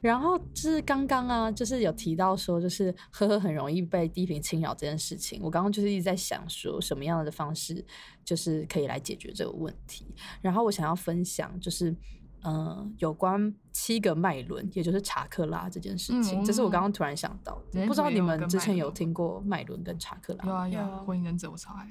[0.00, 5.40] 然后就是刚刚啊，就是有提到说，就是呵呵很容易被低频侵扰这件事情。
[5.42, 7.84] 我刚刚就是一直在想说，什么样的方式
[8.24, 10.06] 就是可以来解决这个问题。
[10.40, 11.94] 然后我想要分享就是。
[12.42, 17.86] 嗯，有关七个脉轮，也就是查克拉这件事情，这是我刚刚突然想到的。
[17.86, 20.46] 不知道你们之前有听过脉轮跟查克拉？
[20.46, 21.86] 有啊有啊，火影忍者我超爱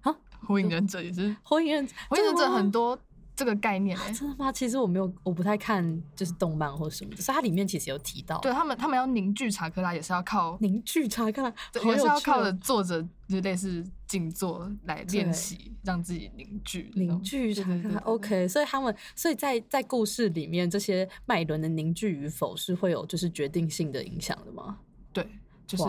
[0.00, 0.12] 啊，
[0.44, 2.98] 火影忍者也是火影忍者，火影忍者很多。
[3.42, 4.52] 这个概念真的吗？
[4.52, 11.52] 其实我没有，我不太看就是动漫或什么的，所以它里面其实有提到，对他们，他们要凝聚查克拉也是要靠凝聚查克拉，
[11.84, 17.98] 也是要靠着作者就类似静坐来练习，让自己凝聚凝聚查克拉。
[18.02, 24.78] OK，所以他们，所以在在故事里面，这些脉轮的凝聚与否是会有就是决定性的影响的吗？
[25.12, 25.28] 对，
[25.66, 25.84] 就是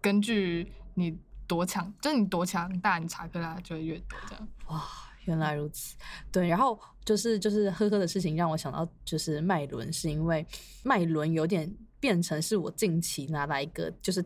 [0.00, 4.48] 根据你多强，就是你多强大，你查克拉就会越多这样。
[4.68, 4.82] 哇。
[5.24, 5.96] 原来如此，
[6.30, 10.46] 对，然后就是就是呵呵的事情让我想到就是脉轮，是因为
[10.82, 14.24] 脉轮有点变成是我近期拿来一个就是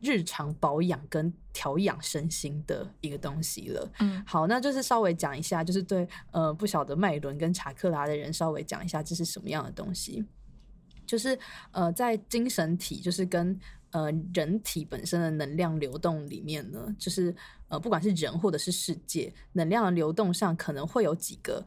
[0.00, 3.92] 日常保养跟调养身心的一个东西了。
[4.00, 10.24] 嗯，好，那就是稍微讲一下，就是对呃不晓得脉轮跟查克拉的人稍微讲一下这是什么样的东西，
[11.06, 11.38] 就是
[11.72, 13.58] 呃在精神体就是跟。
[13.92, 17.34] 呃，人体本身的能量流动里面呢，就是
[17.68, 21.66] 呃，不管是人或者是世界，能量的流动上可能会有几个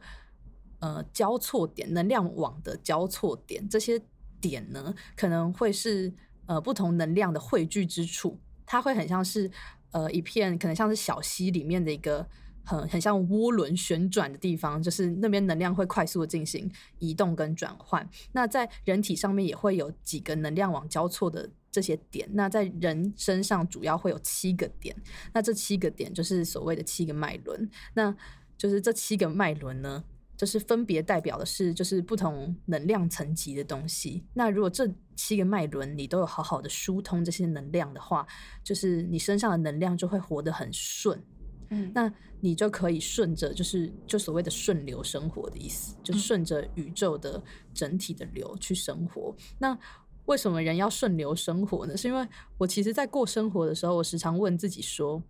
[0.78, 4.00] 呃交错点，能量网的交错点，这些
[4.40, 6.12] 点呢，可能会是
[6.46, 9.50] 呃不同能量的汇聚之处，它会很像是
[9.90, 12.26] 呃一片可能像是小溪里面的一个
[12.64, 18.08] 很很像涡轮旋转的地方，就是那边能量会快速的进行移动跟转换。
[18.32, 21.50] 那在人体上面也会有几个能量网交错的。
[21.70, 24.94] 这些点，那在人身上主要会有七个点，
[25.32, 28.14] 那这七个点就是所谓的七个脉轮，那
[28.58, 30.04] 就是这七个脉轮呢，
[30.36, 34.24] 就是分别代表的是就是不同能量层级的东西。
[34.34, 38.26] 那如果这七个脉轮你都有好好的疏通这些能量的话，
[38.64, 41.22] 就是你身上的能量就会活得很顺，
[41.68, 47.42] 嗯，那你就可以顺着就是就所谓的顺流生活的意思，就顺着宇宙的
[47.72, 49.34] 整体的流去生活。
[49.58, 49.78] 那
[50.26, 51.96] 为什么人要顺流生活呢？
[51.96, 52.26] 是因为
[52.58, 55.22] 我其实，在过生活的时候，我时常问自己说：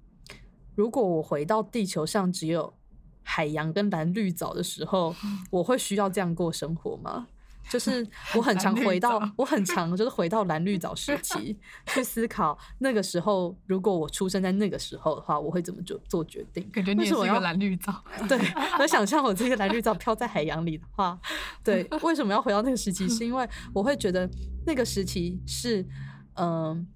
[0.74, 2.74] 如果我回到地球上只有
[3.22, 5.14] 海洋跟蓝绿藻的时候，
[5.50, 7.28] 我会需要这样过生活吗？
[7.70, 16.69] 就是我很常回到，我很常就是回到蓝绿藻时期去思考，那个时候如果我出生在那个时候的话，我会怎么做做决定？
[16.70, 18.38] 感觉你是个蓝绿藻，对
[18.78, 21.19] 我想象我这个蓝绿藻飘在海洋里的话，
[21.64, 23.08] 对，为什么要回到那个时期？
[23.08, 24.28] 是因为我会觉得
[24.66, 25.87] 那个时期是
[26.34, 26.87] 嗯。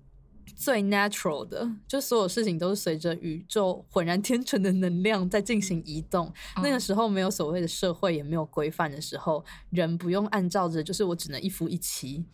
[0.64, 6.32] 最 natural 的，就所有事情都是随着宇宙浑然天成的能量在进行移动。
[6.62, 12.24] 那个时候没有所谓的社会，也没有规范的时候，人不用按照着，就是我只能一夫一妻，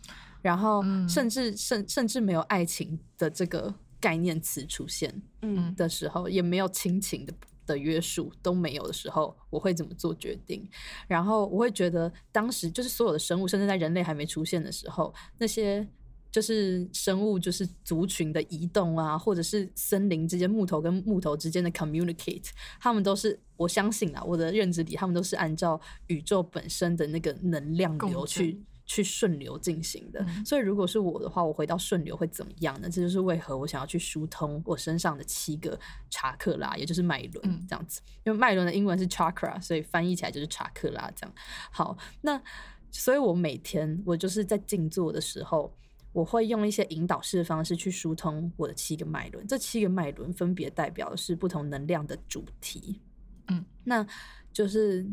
[0.41, 7.33] 然后甚至甚甚至没有爱情的这个概念词出现，嗯的时候，也没有亲情的
[7.65, 10.65] 的约束都没有的时候，我会怎么做决定？
[11.09, 15.85] 然后我会觉得，当时就是所有的生物，甚至在人类还没出现的时候，那些。
[16.31, 22.49] 就是生物，就是族群的移动啊，或者是森林之间木头跟木头之间的 communicate，
[22.79, 30.25] 他们都是我相信啊，我的认知里，他们都是按照宇宙本身的那个能量流去去顺流进行的。
[30.45, 32.89] 所以如果是我的话，我回到顺流会怎么样呢？
[32.89, 35.77] 这就是为何我想要去疏通我身上的七个
[36.09, 37.99] 查克拉，也就是脉轮这样子。
[38.23, 41.35] 因为脉轮的英文是 chakra，所以翻译起来就是查克拉这样。
[41.71, 42.41] 好，那
[42.89, 45.75] 所以我每天我就是在静坐的时候。
[46.13, 52.99] 我会用一些引导式的方式去疏通我的七个脉轮，这七个脉轮分别代表的是不同能量的主题。
[53.47, 54.05] 嗯，那
[54.51, 55.09] 就是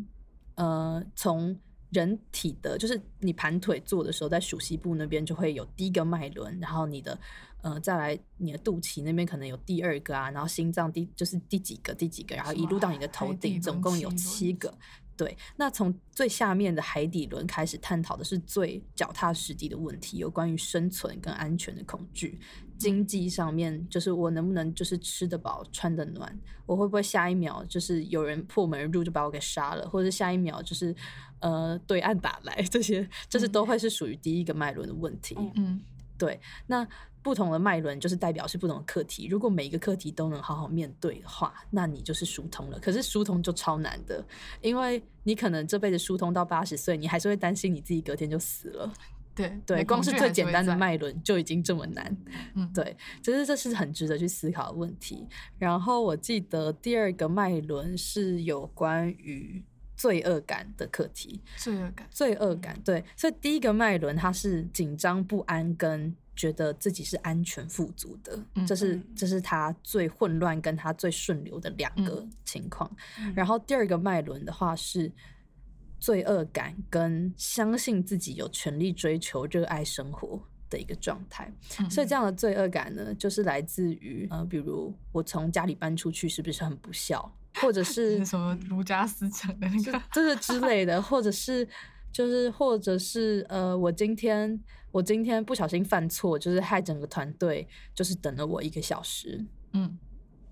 [0.57, 1.57] 呃，从
[1.91, 7.19] 人体的，就是你盘腿坐的时候，在属膝部那边就会有第一个脉轮，然后你的
[7.63, 14.73] 呃，再来你的肚脐那边可能有第二个啊，然后心脏第就是第几个第几个，然后一路到你的头顶，总共有七个。
[15.19, 22.39] 对，那从最下面的海底轮开始探讨的是最脚踏实地的问题，有关于生存跟安全的恐惧。
[22.79, 30.95] 经济上面就是我能不能就是吃得饱穿得暖，我会不会下一秒就是有人破门而入就把我给杀了，或者下一秒就是
[31.41, 35.37] 呃对岸打来，这些就是都会是属于第一个脉轮的问题。
[35.57, 35.83] 嗯，
[36.17, 36.87] 对，那。
[37.23, 39.27] 不同的脉轮就是代表是不同的课题。
[39.27, 42.79] 如果每一个课题都能好好面对的话，那你就是疏通了。
[42.79, 44.25] 可是疏通就超难的，
[44.61, 48.93] 因为你可能这辈子疏通到八十岁，你还是会担心你自己隔天就死了。
[49.35, 52.17] 对对，光是最简单的脉轮就已经这么难。
[52.55, 55.29] 嗯，对，其实这是很值得去思考的问题。
[55.59, 59.63] 然后我记得第二个脉轮是有关于
[59.97, 61.41] 罪恶感的课题。
[61.57, 72.89] 罪恶感，罪恶感，对，所以第一个脉轮它是紧张不安跟觉得自己是安全富足的，嗯这是嗯这是他最混乱跟他最顺流的两个嗯情况。
[73.19, 75.11] 嗯然后第二个脉轮的话是
[75.99, 80.41] 罪恶感跟相信自己有权利追求热爱生活
[80.71, 81.53] 的一个状态。
[81.81, 91.67] 嗯所以这样的罪恶感呢，就是来自于呃，比如我从家里搬出去是不是很不孝，或者 是是什么儒家思想的那个，这是之类的，或者是
[92.13, 94.59] 就是或者是呃，我今天
[94.91, 99.99] 我今天不小心犯错，就是害整个团队就是等了我一个小时，嗯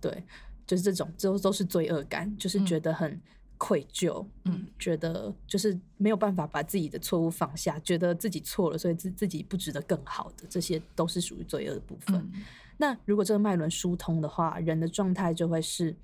[0.00, 0.24] 对，
[0.66, 3.20] 就是这种都都是罪恶感，就是觉得很
[3.58, 12.16] 愧疚，嗯觉得就是没有办法把自己的错误放下，觉得自己错了，所以自自己不值得更好的，这些都是属于罪恶的部分。
[12.16, 12.44] 嗯
[12.78, 15.96] 那如果这个脉轮疏通的话，人的状态就会是，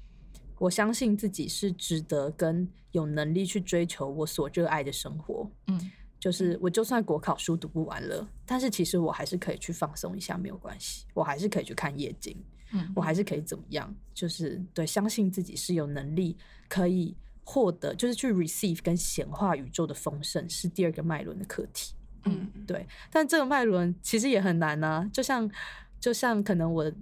[0.58, 5.50] 我相信自己是值得跟有能力去追求我所热爱的生活。
[5.66, 5.90] 嗯
[6.22, 12.36] 就是我就算国考书读不完了，但是其实我还是可以去放松一下，没有关系，我还是可以去看夜景，
[12.70, 13.92] 嗯我还是可以怎么样？
[14.14, 16.36] 就是对，相信自己是有能力
[16.68, 21.92] 可以获得，就是去 receive 跟显化宇宙的丰盛，是第二个脉轮的课题。
[22.24, 25.50] 嗯对，但这个脉轮其实也很难啊、就像
[25.98, 26.92] 就像可能我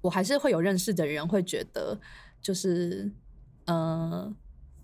[0.00, 2.00] 我还是会有认识的人会觉得，
[2.40, 3.10] 就是
[3.64, 4.32] 呃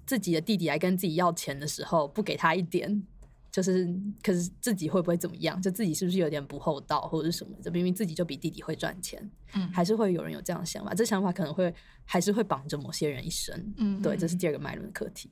[0.04, 3.04] 自己的弟弟来跟自己要钱的时候，不给他一点。
[3.58, 5.60] 就是，可是自己会不会怎么样？
[5.60, 7.70] 就自己是不是有点不厚道，或者是什么的？
[7.70, 10.94] 明明自己就比弟弟会赚钱，嗯还是会有人有这样的想法。
[10.94, 11.74] 这想法可能会
[12.04, 13.74] 还是会绑着某些人一生。
[13.78, 15.28] 嗯对，这是第二个脉轮的课题。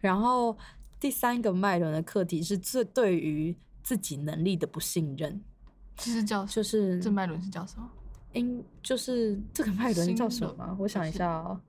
[0.00, 0.58] 然后
[0.98, 5.40] 第三个脉轮的课题是最对于自己能力的不信任，
[5.96, 7.88] 这是叫就是这脉轮是叫什么？
[8.32, 10.44] 应就是这个脉轮叫什？
[10.56, 11.60] 么我想一下哦，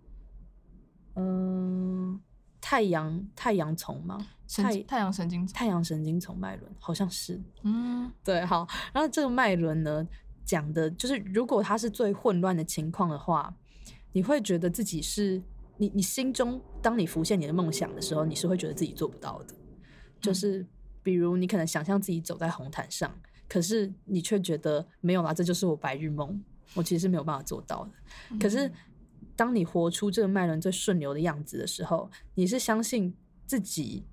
[1.16, 2.20] 嗯、
[2.66, 4.26] 太阳太阳丛吗？
[4.56, 7.42] 太太阳神经，太阳神经丛脉轮好像是。
[7.64, 10.08] 嗯对，好，然后这个脉轮呢，
[10.46, 13.54] 讲的就是如果它是最混乱的情况的话，
[14.14, 15.44] 你会觉得自己是
[15.78, 19.54] 你你心中，当你浮现你的梦想的时候，你是会觉得自己做不到的。
[20.22, 20.66] 就嗯是
[21.02, 23.14] 比如你可能想象自己走在红毯上，
[23.50, 26.42] 可是你却觉得没有啦，这就是我白日梦，
[26.76, 28.38] 我其实是没有办法做到的。
[28.40, 28.72] 可是
[29.36, 33.14] 当你活出这个脉轮最顺流的样子的时候，你是相信
[33.46, 34.06] 自己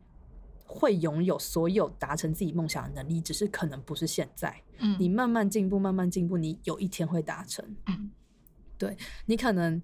[0.65, 4.63] 会拥有所有达成自己梦想的能力，只是可能不是现在。
[4.79, 7.65] 嗯你慢慢进步，慢慢进步，你有一天会达成。
[7.87, 8.11] 嗯
[8.79, 8.97] 对
[9.27, 9.83] 你可能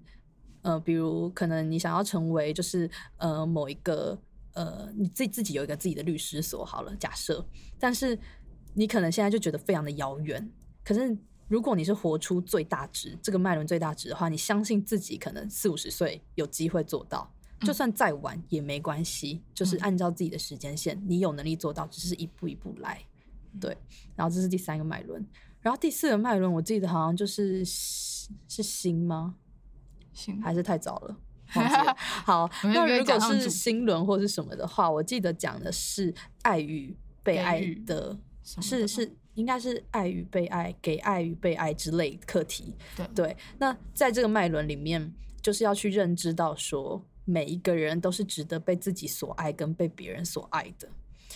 [0.63, 4.19] 呃，比如可能你想要成为就是呃某一个
[4.53, 7.45] 呃你自己自己有一个自己的律师所好了，假设，
[7.77, 8.17] 但是
[8.73, 10.51] 你可能现在就觉得非常的遥远。
[10.83, 11.15] 可是
[11.47, 17.31] 如果你是活出最大值，这个脉轮最大值的话，你相信自己可能四五十岁有机会做到。
[17.61, 23.01] 就算再晚也没关系，就是嗯按照自己的时间线，你有能力做到，只是一步一步来。
[23.59, 23.75] 对，
[24.15, 25.25] 然后这是第三个脉轮，
[25.61, 29.35] 然后第四个脉轮，我记得好像就是是心吗？
[30.13, 31.17] 行，还是太早了。
[31.97, 38.13] 好，那如果是心轮或是什么的话，我记得讲的是爱与被爱的，
[38.55, 42.73] 的是是应该是爱与被爱、给爱与被爱之类课题。
[42.95, 45.13] 对对，那在这个脉轮里面，
[45.43, 50.89] 就是要去认知到说，每一个人都是值得被自己所爱跟被别人所爱的。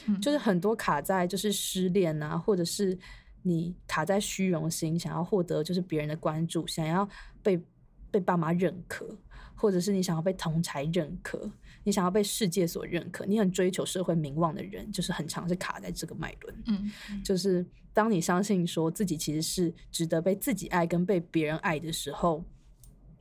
[0.08, 2.98] 嗯就是很多卡在就是失恋啊，或者是
[3.43, 7.08] 你卡在虚荣心，想要获得就是别人的关注，想要
[7.43, 7.62] 被
[8.10, 9.05] 被爸妈认可，
[9.53, 11.51] 或者是你想要被同才认可，
[11.83, 16.63] 你想要被世界所认可，你很追求社会名望的人，就是很常是卡在这个脉轮。
[16.67, 16.91] 嗯
[17.23, 22.43] 就是当你相信说自己其实是值得被自己爱跟被别人爱的时候，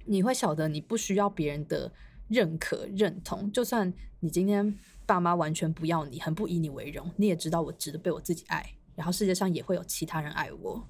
[0.05, 1.93] 你会晓得你不需要别人的
[2.29, 4.77] 认可认同，就算你今天
[5.07, 8.65] 爸妈完全不要你，很不以你为荣，你也知道我值得被我自己爱，
[8.95, 10.87] 然后世界上也会有其他人爱我。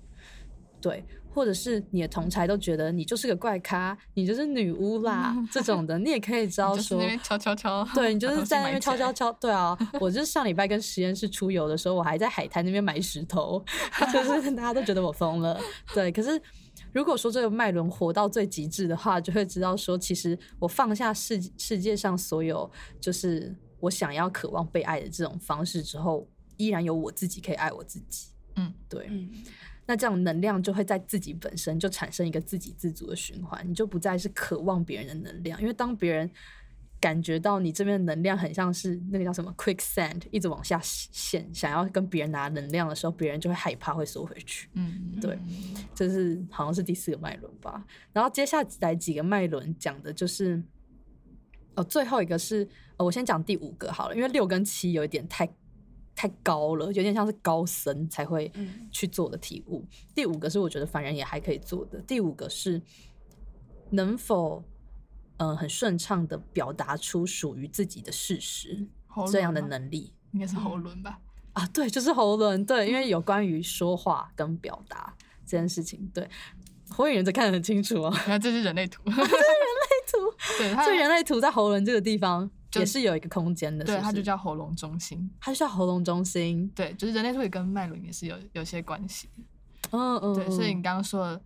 [0.80, 13.64] 对，或者是你的同才都觉得你就是个怪咖，你就是女巫啦， 这种的，你也可以知道说，敲敲敲，对你就是在那边敲敲敲，对啊，我就是上礼拜跟实验室出游的时候，我还在海滩那边买石头，
[14.12, 15.60] 就是 大家都觉得我疯了。
[15.94, 16.40] 对，可是
[16.92, 22.68] 如果说这个脉轮活到最极致的话，就会知道说，其实我放下世世界上所有
[23.00, 28.26] 就是我想要渴望被爱的这种方式之后，依然有我自己可以爱我自己。
[28.56, 29.30] 嗯，对，嗯
[29.90, 36.30] 那这样能量就会在自己本身就产生一个自给自足的循环，你就不再是渴望别人的能量，因为当别人
[37.00, 44.68] 感觉到你这边的能量很像是那个叫什么 quicksand，一直往下陷，想要跟别人拿能量的时候，别人就会害怕，会缩回去。
[44.74, 45.36] 嗯对
[45.92, 47.84] 这是好像是第四个脉轮吧。
[48.12, 50.62] 然后接下来几个脉轮讲的就是
[51.74, 55.52] 哦，最后一个是，呃我先讲第五个好了，因为六跟七有一点太
[56.20, 58.86] 太高了，有点像是高僧才会嗯。
[58.92, 59.86] 去做的体悟。
[60.14, 62.82] 第五个是我觉得凡人也还可以做的，第五个是
[63.92, 64.62] 能否
[65.38, 70.12] 嗯、呃很顺畅的表达出属于自己的事实喉这样的能力。
[70.32, 71.18] 应该是喉轮吧？
[71.54, 76.28] 啊，对，就是喉轮，对，因为有关于说话跟表达这件事情，对。
[76.90, 78.12] 火影忍者看得很清楚哦，
[78.42, 79.12] 这是人类图，图。
[80.58, 85.28] 对，它所以人类图在喉轮这个地方就也是有一个空间的，对它就叫喉咙中心。
[85.40, 89.28] 它就叫喉咙中心，对，就是人类图也跟脉轮也是有有些关系。
[89.90, 91.36] 嗯嗯，对，所以嗯你刚刚说的，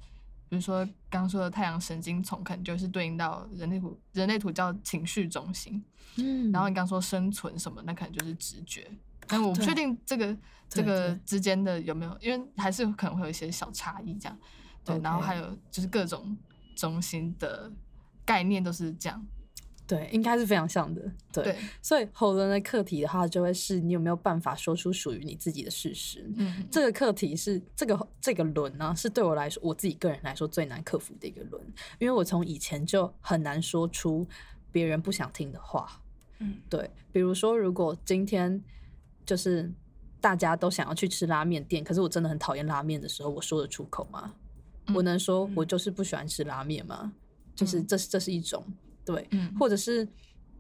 [0.49, 5.83] 比如说刚刚说的太阳神经丛，可能就是对应到人类图，人类图叫情绪中心。
[6.16, 8.87] 嗯，然后你刚刚说生存什么，那可能就是直觉。
[9.26, 10.37] 但我不确定这个
[10.69, 14.38] 这个之间的有没有，因为还是可能会有一些小差异这样。
[14.85, 16.37] 对，然后还有就是各种
[16.76, 17.73] 中心的
[18.26, 19.26] 概念都是这样。
[19.87, 21.45] 对，应该是非常像的，对。
[21.45, 26.25] 对，所以喉轮的课题的话，就会是你有没有办法说出属于你自己的事实。
[26.37, 31.62] 嗯，这个课题是这个这个轮呢、是对我来说，我自己个人来说最难克服的一个轮，
[31.99, 34.26] 因为我从以前就很难说出
[34.73, 36.00] 别人不想听的话。
[36.38, 38.61] 嗯对，比如说，如果今天
[39.25, 39.71] 就是
[40.21, 44.35] 大家都想要去吃拉面店，可是我真的很讨厌拉面的时候，我说得出口吗？
[44.95, 47.12] 我嗯能说我嗯就是不喜欢吃拉面吗？
[47.55, 48.64] 就是嗯这是这是一种
[49.05, 50.05] 对，嗯或者是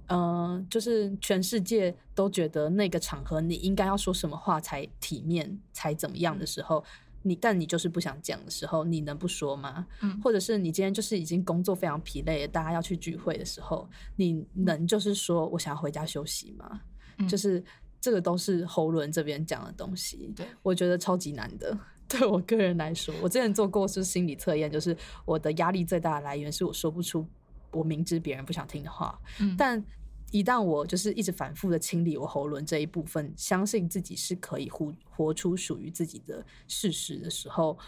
[0.06, 6.84] 嗯、呃就是全世界都觉得那个场合你应该要说什么话才体面，才怎么样的时候，
[7.22, 9.86] 你但你就是不想讲的时候，你能不说吗？
[10.02, 16.80] 嗯或者是你今天就是已经工作非常疲累了，大家要去聚会的时候，你能就是说我想要回家休息吗？
[17.18, 17.62] 嗯就是
[18.00, 21.78] 这个都是喉轮这边讲的东西，对，我觉得超级难的。
[22.06, 27.26] 对我个人来说，我之前做过是心理测验，就是我的压力最大的来源是我说不出
[27.74, 29.54] 我明知别人不想听的话，嗯。
[29.58, 29.84] 但
[30.30, 37.78] 一旦我就是一直反复的清理我喉轮这一部分，相信自己是可以活活出属于自己的事实的时候，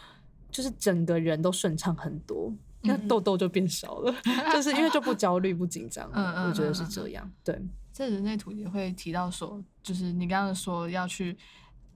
[0.50, 2.52] 就是整个人都顺畅很多，
[2.82, 4.14] 那嗯痘痘就变少了，
[4.52, 11.36] 就是因为就不焦虑不紧张我觉得是这样，对，在人类图也会提到说，就是你刚刚说要去，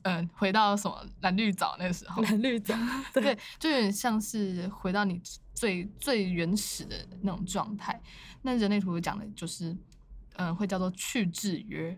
[0.03, 2.75] 嗯、回到什么蓝绿藻那个时候， 蓝绿藻，
[3.13, 5.21] 对，就有点像是回到你
[5.55, 8.01] 最最原始的那种状态。
[8.43, 9.77] 那人类图讲的就是，
[10.37, 11.97] 嗯、会叫做去制约，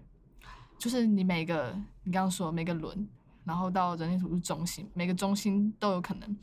[0.79, 3.07] 就是你每个你刚刚说每个轮，
[3.45, 6.37] 然后到人类图是中心，每个中心都有可能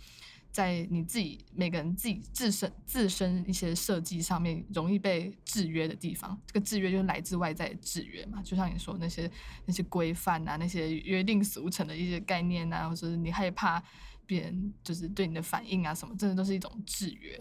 [0.51, 6.39] 在你自己每个人自己自身自身一些设计上面容易被制约的地方。
[6.46, 9.29] 这个制约就是来自外在的制约嘛，就像你说那些
[9.65, 13.82] 那些规范啊，那些约定俗成的一些概念啊，或者是你害怕
[14.25, 17.39] 别人就是对你的反应啊什么，真的都是一种制约。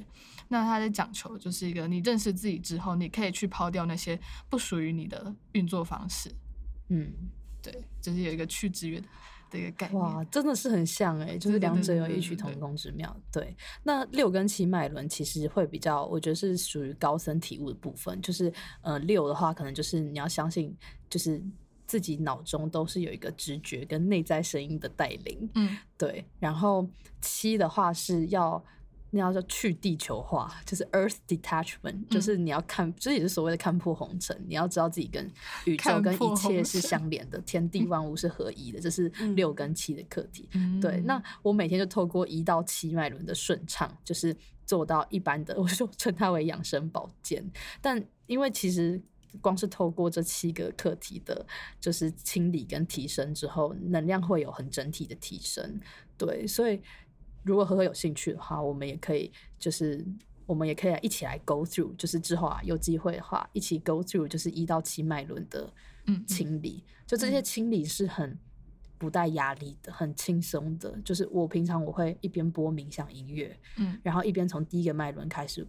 [0.49, 6.35] 那他在讲求就是一个你认识自己之后，你可以去抛掉那些不属于你的运作方式。
[6.89, 7.13] 嗯。
[7.61, 9.09] 对，就是有一个去制约的
[9.57, 10.03] 一个概念。
[10.03, 13.17] 哇，真的是很像哎、就是两者有异曲同工之妙。
[13.33, 18.21] 对，那六跟七脉轮其实会比较，我觉得是属于高深体悟的部分。
[18.21, 18.53] 就是
[18.83, 20.77] 呃，六的话，可能就是你要相信，
[21.09, 21.43] 就是
[21.87, 25.49] 自己脑中都是有一个直觉跟内在声音的带领。
[25.55, 26.87] 嗯对，然后
[27.21, 28.63] 七的话是要。
[29.11, 34.39] 那要叫去地球化，就是 Earth detachment，、就是嗯你要看，这也是所谓的看破红尘。
[34.47, 35.31] 你要知道自己跟
[35.65, 40.49] 宇宙跟一切是相连的， 天地万物是合一的，这是嗯六跟七的课题。
[40.53, 44.37] 嗯，对，那我每天就透过一到七脉轮的顺畅，就是
[44.67, 47.45] 做到一般的， 我就称它为养生保健。
[47.81, 49.01] 但因为其实
[49.41, 51.47] 光是透过这七个课题的，
[51.81, 55.81] 就是清理跟提升之后，能量会有很整体的提升。
[56.19, 56.81] 对，所以
[57.49, 60.05] 如果呵呵有兴趣的话，我们也可以就是。
[60.49, 65.71] 我们也可以一起来 go through，就是之后啊有机会的话，一起 go through，就是一到七脉轮的
[66.27, 66.83] 清理。
[67.07, 68.35] 就这些嗯清理是很
[68.97, 70.99] 不带压力的，很轻松的。
[71.05, 75.67] 就是我平常我会一边播冥想音乐，嗯然后一边从第一个脉轮开始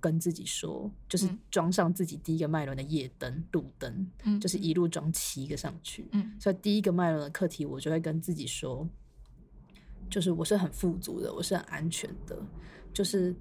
[0.00, 6.08] 跟自己说，就是嗯装上自己第一个脉轮的夜灯、路灯，嗯就是一路装七个上去。
[6.12, 8.88] 嗯所以第一个脉轮的课题，我就会跟自己说，
[10.10, 12.36] 就是我是很富足的，我是很安全的，
[12.92, 13.34] 就是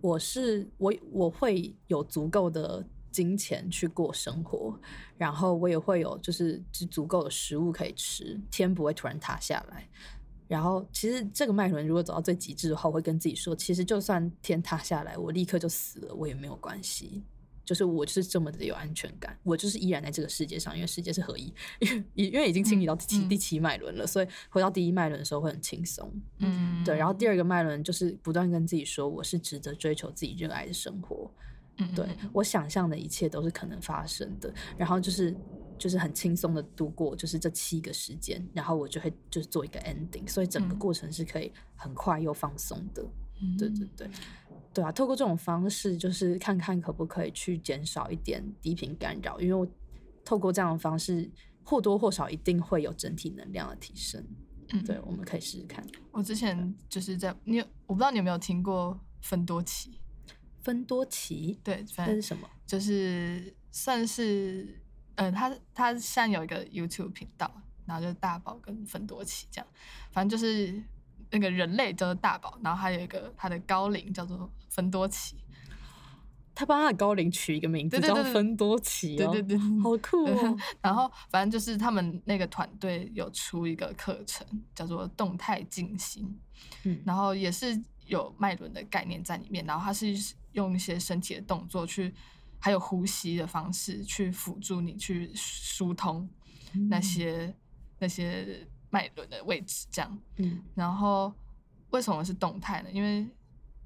[0.00, 4.78] 我是我我会有足够的金钱去过生活，
[5.16, 9.88] 然后我也会有就是就足够的食物可以吃，天不会突然塌下来。
[10.46, 17.22] 然后，其实这个脉轮如果走到最极致的话，我会跟自己说，其实就算天塌下来，我立刻就死了，我也没有关系。
[17.70, 26.12] 就是我就是这么的有安全感，我就是依然在这个世界上，因为世界是合一，因为因为已经清理到第七、第七脉轮了，所以回到第一脉轮的时候会很轻松。
[26.38, 31.32] 嗯，对，然后第二个脉轮就是不断跟自己说，我是值得追求自己热爱的生活。
[31.76, 35.32] 嗯，对我想象的一切都是可能发生的，然后就是
[35.78, 43.00] 就是很轻松的度过就是这七个时间，然后我就会就是做一个 ending，所以整个嗯过程是可以很快又放松的。
[43.40, 44.10] 嗯对对对，
[44.72, 49.66] 对啊，透过这种方式，就是看看可不可以去减少一点低频干扰，因为我
[50.24, 51.28] 透过这样的方式，
[51.64, 54.24] 或多或少一定会有整体能量的提升。
[54.72, 55.84] 嗯对，我们可以试试看。
[56.12, 59.98] 我之前就是在你有，我不知道你有没有听过分多奇，
[60.60, 62.48] 分多奇，对，反正是什么？
[62.64, 64.80] 就是算是，
[65.16, 67.52] 呃，他他现在有一个 YouTube 频道，
[67.84, 69.66] 然后就是大宝跟分多奇这样，
[70.12, 70.80] 反正就是
[71.30, 75.36] 那个人类叫做大宝，然后还有一个他的高龄叫做芬多奇，
[76.54, 80.56] 他帮他的高龄取一个名字叫芬多奇哦，对对对，好酷哦。
[80.82, 86.38] 然后反正就是他们那个团队有出一个课程，叫做动态静心，
[86.84, 90.12] 嗯然后也是有脉轮的概念在里面，然后它是
[90.52, 92.12] 用一些身体的动作去，
[92.58, 96.28] 还有呼吸的方式去辅助你去疏通
[96.88, 97.54] 那嗯些、
[98.00, 100.18] 那些脉轮的位置，这样。
[100.36, 101.32] 嗯然后
[101.90, 102.90] 为什么是动态呢？
[102.92, 103.26] 因为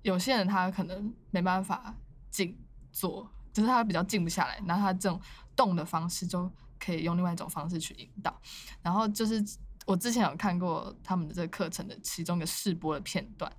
[0.02, 1.94] 有些人他可能没办法
[2.30, 2.58] 静
[2.92, 5.20] 坐，就是他比较静不下来，然后他这种
[5.56, 8.38] 动的方式就可以用另外一种方式去引导。
[8.82, 9.42] 然后就是
[9.86, 13.50] 我之前有看过他们的这个课程的其中一个试播的片段，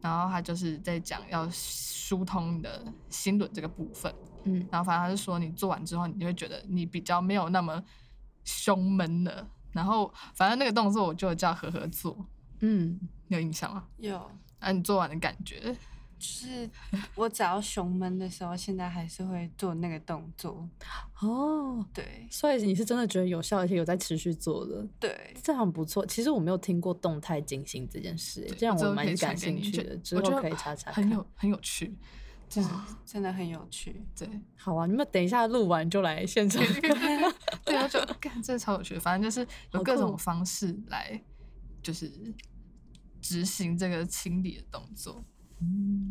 [0.00, 4.14] 然后他就是在讲要疏通你的心轮这个部分。
[4.44, 7.82] 嗯然后反正他是说，你做完之后，你就会觉得你比较没有那么
[8.44, 9.48] 胸闷了。
[9.78, 12.26] 然后反正那个动作我就叫和和做，
[12.58, 13.84] 嗯，你有印象吗？
[13.98, 14.20] 有，
[14.58, 15.60] 啊，你做完的感觉，
[16.18, 16.68] 就是
[17.14, 20.68] 我只要胸闷的时候，现在还是会做那个动作。
[21.20, 26.04] 哦，对所以你是真的觉得有效，而且有在持续做的，对，这样不错。
[26.06, 31.04] 其实我没有听过动态进行这件事，对这样之后可以蛮感兴趣的，之后可以查查看。
[31.04, 31.96] 很有很有趣，
[32.48, 32.68] 就是
[33.06, 34.02] 真的很有趣。
[34.18, 36.60] 对好啊，你们等一下录完就来现场。
[37.68, 41.22] 对，我就干这超有趣，反正就是有各种方式来，
[41.82, 42.10] 就是
[43.20, 45.24] 执行这个清理的动作。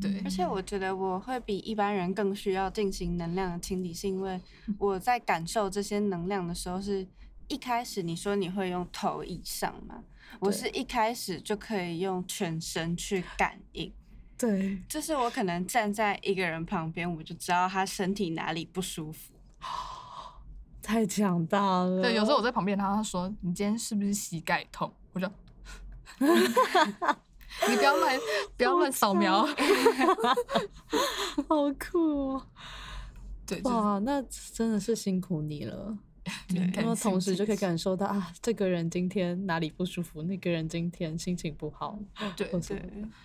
[0.01, 4.41] 对而且我觉得我会比一般人更需要进行能量的清理，是因为
[4.77, 7.07] 我在感受这些能量的时候，是
[7.47, 10.03] 一开始你说你会用头以上嘛，
[10.41, 13.93] 我是一开始就可以用全身去感应。
[14.37, 19.33] 对，就是我可能站在一个人旁边，我就知道他身体哪里不舒服。
[20.87, 22.01] 太强大了。
[22.01, 25.27] 对，有时候我在旁边，他说：“你今天是不是膝盖痛？”我就，
[26.21, 28.17] 你不要乱
[28.55, 29.45] 不要乱扫描。
[31.49, 32.47] 好酷哦！
[33.45, 34.21] 对，哇，那
[34.53, 35.97] 真的是辛苦你了。
[36.49, 41.99] 敏感然后同时就可以感受到啊，这个人今天哪里不舒服，那个人今天心情不好，
[42.35, 42.59] 对对，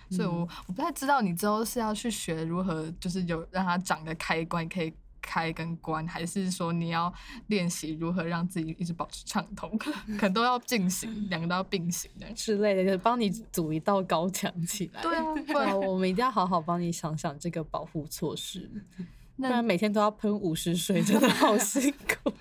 [0.09, 7.11] 所以我我不太知道你之后是要去学如何，就是有让他长个开关可以开跟关，还是说你要
[7.47, 9.91] 练习如何让自己一直保持畅通，可
[10.27, 12.31] 能都要进行，两个都要并行的。
[12.33, 15.01] 之类的，就是帮你组一道高墙起来。
[15.01, 19.03] 对啊， 不对啊，然我们一定要好好帮你想想这个保护措施， 不
[19.37, 22.31] 那然每天都要喷五十水，真的好辛苦。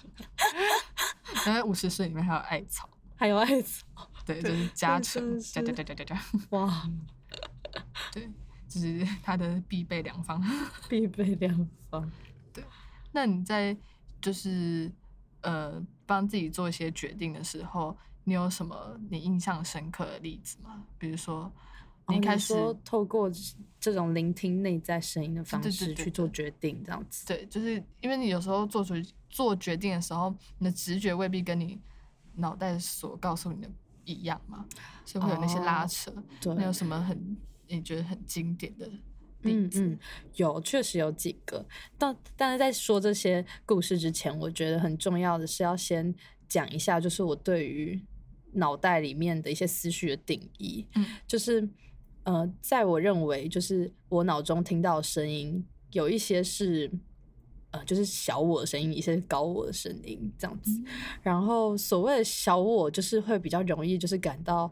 [1.46, 3.86] 然后五十水里面还有艾草，还有艾草，
[4.26, 6.88] 对，就是加成，的加加是加加加加，哇，
[8.12, 8.28] 对，
[8.68, 10.42] 就是它的必备良方。
[10.88, 12.10] 必备良方。
[13.12, 13.76] 那你在
[14.20, 14.90] 就是
[15.42, 20.84] 呃帮自己做一些决定的时候，你有什么你印象深刻的例子吗？
[20.98, 21.52] 比如说
[22.08, 23.30] 你开始、说透过
[23.78, 27.26] 这种聆听内在声音的方式去做决定，这样子。
[27.26, 28.94] 对，就是因为你有时候做出
[29.28, 31.80] 做决定的时候，你的直觉未必跟你
[32.34, 33.70] 脑袋所告诉你的
[34.04, 34.66] 一样嘛，
[35.04, 36.12] 所以会有那些拉哦扯。
[36.40, 37.36] 对，那有什么很
[37.68, 38.90] 你觉得很经典的
[39.42, 39.80] 例子？
[39.82, 39.98] 嗯嗯，
[40.36, 41.64] 有确实有几个，
[41.98, 46.14] 但但是在说这些故事之前，我觉得很重要的是要先
[46.48, 48.00] 讲一下，就是我对于
[48.52, 51.68] 脑袋里面的一些思绪的定义，嗯就是
[52.24, 56.90] 呃，在我认为，就是我脑中听到的声音，有一些是
[57.72, 60.70] 呃，就是小我的声音，一些是高我的声音，这样子。
[61.22, 64.70] 然后所谓的小我，就是会比较容易就是感到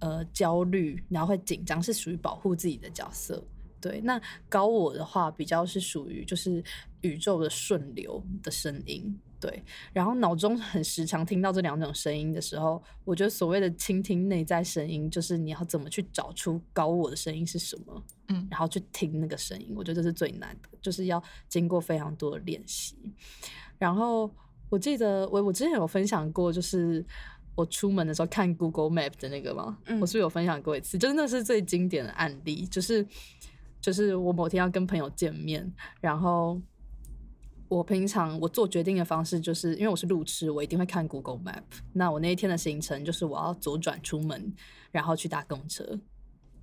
[0.00, 3.44] 呃焦虑，然后会紧张，是属于保护自己的角色。
[3.80, 6.62] 对，那高我的话比较是属于就是
[7.02, 9.18] 宇宙的顺流的声音。
[9.40, 9.62] 对，
[9.92, 22.96] 然后脑中很时常听到这两种声音的时候，我觉得所谓的倾听内在声音，就是你要怎么去找出高我的声音是什么，嗯然后去听那个声音，我觉得这是最难的，就是要经过非常多的练习。
[23.78, 24.28] 然后
[24.68, 27.06] 我记得我我之前有分享过，就是
[27.54, 33.06] 我出门的时候看 Google Map 的那个吗，嗯我是不是有分享过一次，就是那是最经典的案例，就是
[33.80, 36.60] 就是我某天要跟朋友见面，然后
[37.68, 41.62] 我平常我做决定的方式，就是因为我是路痴，我一定会看 Google Map。
[41.92, 44.52] 那我那一天的行程就是我要左转出门，
[44.90, 45.84] 然后去搭公车，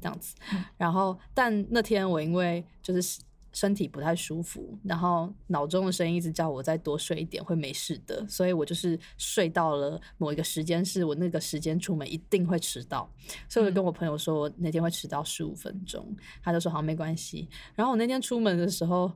[0.01, 0.36] 这样子。
[0.78, 3.21] 然后，但那天我因为就是
[3.56, 13.12] 身体不太舒服，然后脑中的声音一直叫我再多睡一点会没事的，所以我就是睡到了某一个时间，是我那个时间出门一定会迟到，
[13.50, 17.50] 所以我就跟我朋友说我那天会迟到十五分钟，他就说好没关系。
[17.74, 19.12] 然后我那天出门的时候。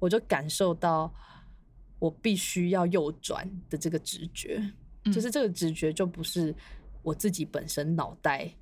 [0.00, 1.10] 我就感受到
[1.98, 4.62] 我必须要右转的这个直觉，
[5.04, 6.54] 就是这个直觉就不是
[7.02, 8.52] 我自己本身脑袋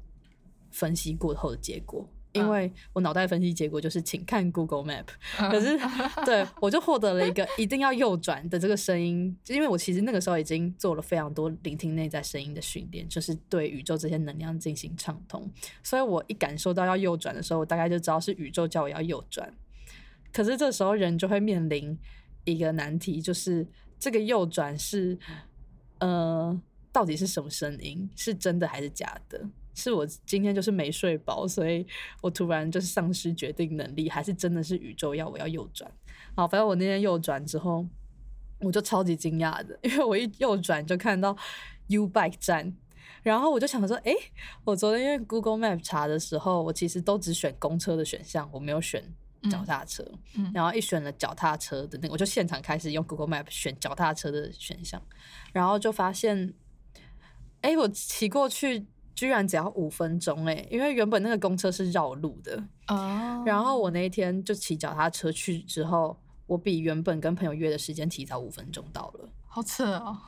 [0.70, 5.06] 分析过后的结果，因为我脑袋分析结果就是请看 Google Map，
[5.50, 5.78] 可是
[6.24, 15.50] 对我就获得了一个一定要右转的这个声音，因为我其实那个时候已经做了非常多聆听内在声音的训练，就是对宇宙这些能量进行畅通，
[15.82, 19.52] 所以我一感受到要右转的时候，我大概就知道是宇宙叫我要右转。
[20.32, 21.98] 可是这时候人就会面临
[22.44, 23.66] 一个难题，就是
[23.98, 25.18] 这个右转是，
[25.98, 26.58] 呃，
[26.90, 28.08] 到底是什么声音？
[28.16, 29.46] 是真的还是假的？
[29.74, 31.86] 是我今天就是没睡饱，所以
[32.20, 35.90] 我突然就是丧失决定能力，还是真的是宇宙要我要右转？
[36.34, 37.86] 好，反正我那天右转之后，
[38.60, 41.36] 我就超级惊讶的，因为我一右转就看到
[41.88, 42.74] U Bike 站，
[43.22, 44.12] 然后我就想说，哎，
[44.64, 49.04] 我昨天因为 Google Map 查的时候，我其实都只选公车的选项，我没有选。
[49.50, 50.08] 脚踏车，
[50.54, 55.02] 然后一选了脚踏车的那个，我就现场开始用 Google Map 选脚踏车的选项，
[55.52, 56.54] 然后就发现，
[57.60, 63.42] 哎，我骑过去居然只要五分钟，哎，因为原本那个公车是绕路的哦。
[63.46, 70.18] 然后我那一天就骑脚踏车去之后，我比原本跟朋友约的时间提早五分钟到了，好扯哦，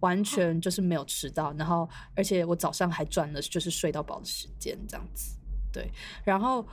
[0.00, 1.52] 完全就是没有迟到。
[1.54, 5.36] 然后而且我早上还赚了就是睡到饱的时间，这样子，
[5.72, 5.90] 对，
[6.24, 6.66] 然后。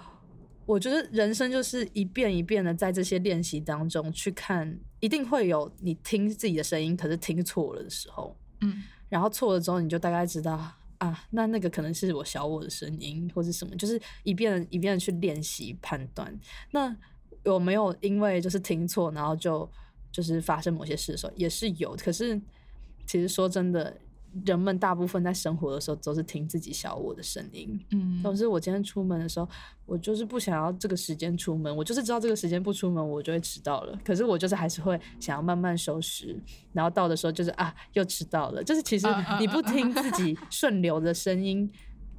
[0.67, 10.59] 我觉得人生就是一遍一遍的在这些练习当中去看，一定会有你听自己的声音，可是听错了的时候，嗯，然后错了之后，你就大概知道
[10.97, 16.37] 啊，那那个可能是我小我的声音，或者什么，就是一遍一遍的去练习判断。
[16.71, 16.95] 那
[17.43, 19.69] 有没有因为就是听错，然后就
[20.11, 21.95] 就是发生某些事的时候，也是有。
[21.95, 22.39] 可是
[23.05, 23.97] 其实说真的。
[24.45, 29.47] 人们大部分在生活的时候都是听自己小我的声音，嗯，总之我今天出门的时候，
[29.85, 36.37] 我就是不想要这个时间出门，我就是知道这个时间不出门我就会迟到了，可是我就是还是会想要慢慢收拾，
[36.73, 39.07] 然后到的时候就是啊又迟到了，就是其实
[39.39, 41.69] 你不听自己 顺流的声音，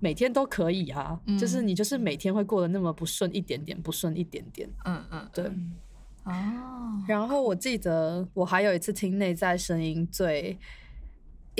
[0.00, 5.44] 每天都可以啊，就是你就是每天会过得那么不顺一点点，不顺一点点，嗯嗯，对，
[6.24, 6.32] 哦，
[7.06, 10.58] 然后我记得我还有一次听内在声音最。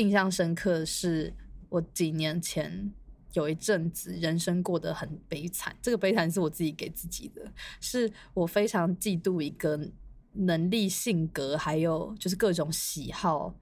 [0.01, 1.35] 印象深刻的是，
[1.69, 2.93] 我几年前
[3.33, 5.77] 有一阵子人生过得很悲惨。
[5.83, 9.91] 这个悲惨是我自己给自己的，是我非常嫉妒一个
[10.33, 13.55] 能力、性格，还有就是各种喜好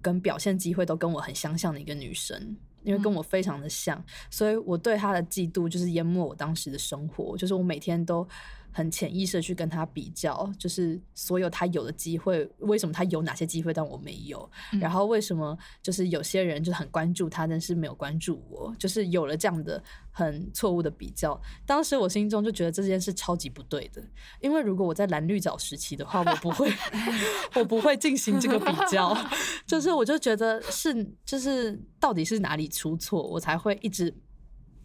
[0.00, 2.56] 跟表现机会都跟我很相像的一个女生。
[2.82, 8.26] 因为跟我非常的像，所以我对她的嫉妒就是淹没我当时的生活，就是我每天都。
[8.72, 14.50] 很潜意识的去跟他比较，就是所有他有的机会，为什么他有哪些机会，但我没有？
[14.80, 18.74] 然后为什么就是有些人就很关注他，但是没有关注我？
[18.78, 21.40] 就是有了这样的很错误的比较。
[21.66, 24.02] 当时我心中就觉得这件事超级不对的，
[24.40, 26.72] 因为如果我在蓝绿藻时期的话，我不会，
[27.56, 29.16] 我不会进行这个比较。
[29.66, 34.14] 就是我就觉得是，就是到底是哪里出错，我才会一直。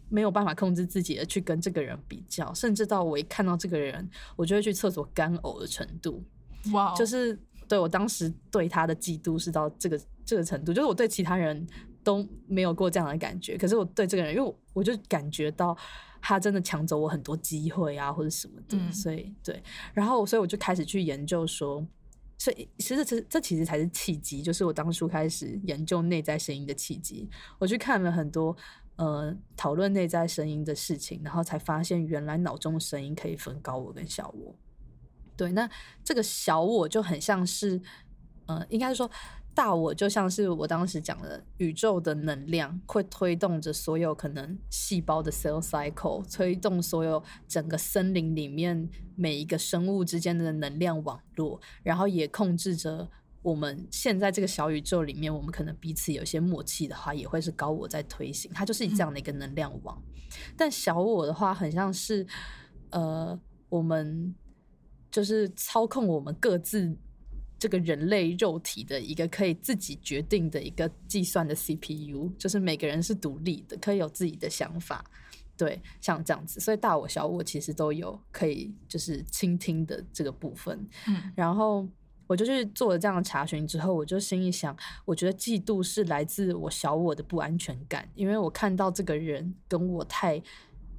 [0.08, 6.22] 没有办法控制自己的去跟这个人比较，甚至到我一看到这个人，我就会去厕所干呕的程度。
[6.72, 6.94] 哇！
[6.94, 7.38] 就是
[7.68, 11.66] 对我当时对他的嫉妒是到这个这个程度，就是我对其他人
[12.02, 15.76] 都没有过这样的感觉，可是我对这个人，因为我就感觉到
[16.20, 19.62] 他真的抢走我很多机会啊，或者什么的，所以对。
[19.92, 21.86] 然后，所以我就开始去研究说，
[22.38, 27.28] 所以其实这这其实才是契机，就是我当初开始研究内在声音的契机。
[27.58, 28.56] 我去看了很多。
[28.96, 34.54] 呃，讨论内在声音的事情，然后才发现原来脑中的声音可以分高我跟小我。
[35.36, 35.68] 对，那
[36.02, 37.80] 这个小我就很像是，
[38.46, 39.10] 呃，应该是说
[39.54, 53.10] 大我就像是我当时讲的宇宙的能量，会推动着所有可能细胞的 cell cycle，推动所有整个森林里面每一个生物之间的能量网络，然后也控制着。
[53.46, 60.02] 我们现在这个小宇宙里面，我们可能彼此有些默契的话，也会是高我在推行，它就是这样的一个能量网。
[60.56, 62.26] 但小我的话，很像是
[62.90, 64.34] 呃，我们
[65.12, 66.92] 就是操控我们各自
[67.56, 75.04] 这个人类肉体的一个可以自己决定的一个计算的 CPU，就是每个人是独立的，可以有自己的想法。
[75.56, 80.84] 对，像这样子，所以大我小我其实都有可以就是倾听的这个部分。
[81.06, 81.86] 嗯，然后。
[82.26, 90.42] 我就去做了这样的查询之后，我就心里想，我觉得嫉妒是来自我小我的不安全感，因为我看到这个人跟我太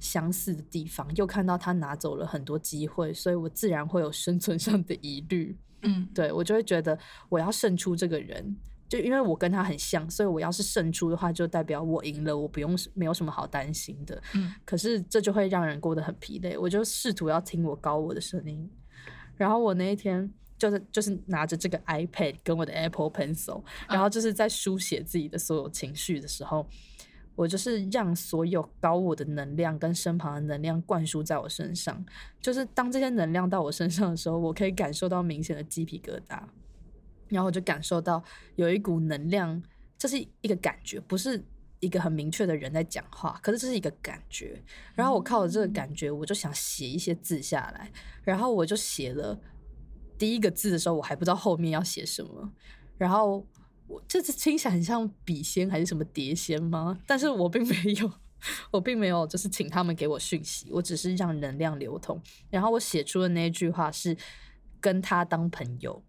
[0.00, 5.56] 相似的地方，又看到他拿走了很多机会，所以我自然会有生存上的疑虑。
[5.82, 8.56] 嗯，对我就会觉得我要胜出这个人，
[8.88, 14.20] 就因为我跟他很像，所以我要是胜出的话，就代表我赢了，我不用没有什么好担心的。
[14.34, 16.58] 嗯，可是这就会让人过得很疲累。
[16.58, 18.68] 我就试图要听我高我的声音，
[19.36, 26.68] 然后我那一天就是就是拿着这个 iPad 跟我的 Apple Pencil，然后就是在书写自己的所有情绪的时候。
[27.34, 32.04] 我就是让所有高我的能量跟身旁的能量灌输在我身上，
[32.40, 36.42] 就是当这些能量到我身上的时候，我可以感受到明显的鸡皮疙瘩，
[37.28, 38.20] 然后我就感受到
[38.56, 39.62] 有一股能量，
[39.96, 41.40] 这是一个感觉，不是
[41.78, 44.60] 一个很明确的人在讲话，可是这是一个感觉。
[44.96, 47.88] 然后我靠着这个感觉，我就想写一些字下来，
[48.24, 49.38] 然后我就写了
[50.18, 52.52] 第一个字的时候，我还不知道后面要写什么，
[52.96, 53.46] 然后。
[53.90, 56.98] 我这次听起来很像笔仙还是什么碟仙吗？
[57.06, 58.12] 但是我并没有，
[58.70, 62.20] 我并没有就是请他们给我讯息，我只是让能量流通。
[62.50, 64.14] 然后我写出的那一句话是
[64.78, 66.04] 跟他当朋友，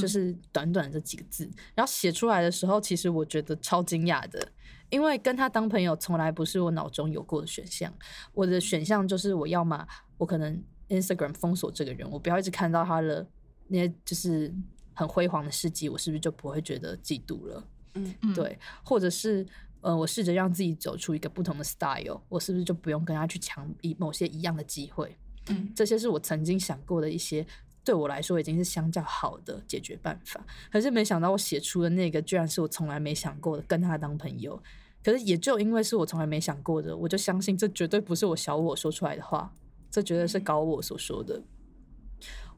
[0.00, 1.48] 就是短短这几个字。
[1.76, 4.50] 然后写出来的时候，其实我觉得超惊讶的，
[4.88, 7.94] 因为跟他当朋友从来不是我脑中有过的选项。
[8.32, 9.86] 我的选项就是我要么
[10.18, 13.26] 我可能 Instagram 封锁这个人，我不要一直看到他的
[13.68, 14.54] 那些就是。
[14.92, 17.64] 很辉煌的事迹，我是不是就不会觉得嫉妒了？
[17.94, 19.46] 嗯，对，或者是
[19.80, 25.16] 呃，我试着让自己走出一个不同的 style，我是不是就不用跟他去抢一某些一样的机会？
[25.48, 27.46] 嗯，这些是我曾经想过的一些，
[27.82, 30.44] 对我来说已经是相较好的解决办法。
[30.70, 34.62] 可是没想到我写出的那个，居然是我从来没想过的，跟他当朋友。
[35.02, 39.50] 可是也就因为是我从来没想过的，我就相信这绝对不是我小我说出来的话，
[39.90, 41.42] 这绝对是高我所说的。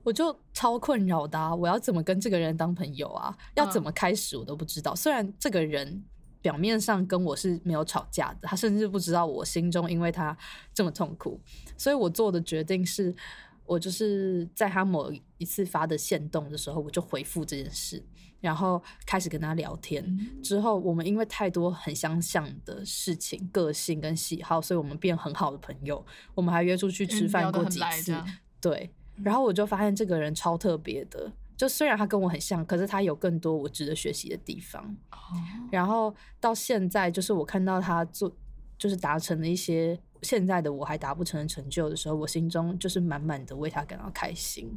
[0.04, 3.36] 我就超困扰的，我要怎么跟这个人当朋友啊？
[3.54, 4.94] 要怎么开始我都不知道。
[4.96, 6.04] 虽然这个人
[6.40, 10.36] 表面上跟我是没有吵架的，他甚至不知道我心中因为他
[10.74, 11.40] 这么痛苦，
[11.78, 13.14] 所以我做的决定是，
[13.64, 18.04] 我就是在他某一次发的线动的时候，我就回复这件事，
[18.42, 20.04] 然后开始跟他聊天。
[20.42, 26.04] 之后我们因为太多很相像的事情、个性跟喜好，所以我们变很好的朋友。
[26.34, 28.14] 我们还约出去吃饭过几次，
[28.60, 28.90] 对。
[29.22, 34.96] 然后我就发现这个人超特别的，就虽然他跟我很像，可是他有更多我值得学习的地方。
[35.70, 38.34] 然后到现在，就是我看到他做，
[38.76, 44.76] 就是达成了一些现在的我还达不成的成就的时候，我心中就是满满的为他感到开心。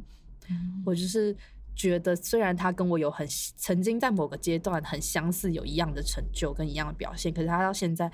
[0.84, 1.36] 我就是
[1.76, 3.24] 觉得，虽然他跟我有很
[3.56, 8.10] 曾经在某个阶段很相似，有一样的成就跟一样的表现，可是他到现在。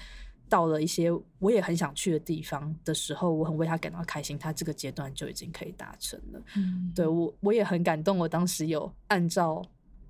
[0.48, 4.38] 到了一些我也很想去的地方的时候，我很为他感到开心。
[4.38, 6.42] 他这个阶段就已经可以达成了。
[6.56, 8.18] 嗯，对我我也很感动。
[8.18, 9.64] 我当时有按照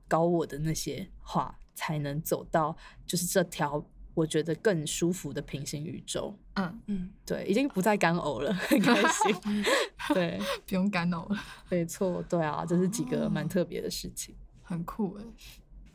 [0.08, 6.37] 搞我的那些话，才能走到就是这条我觉得更舒服的平行宇宙。
[6.55, 9.64] 嗯嗯，对，已经不再干呕了，很开心。
[10.14, 11.40] 对，不用干呕了。
[11.68, 15.25] 没错，对啊，这是几个蛮特别的事情，很酷哎。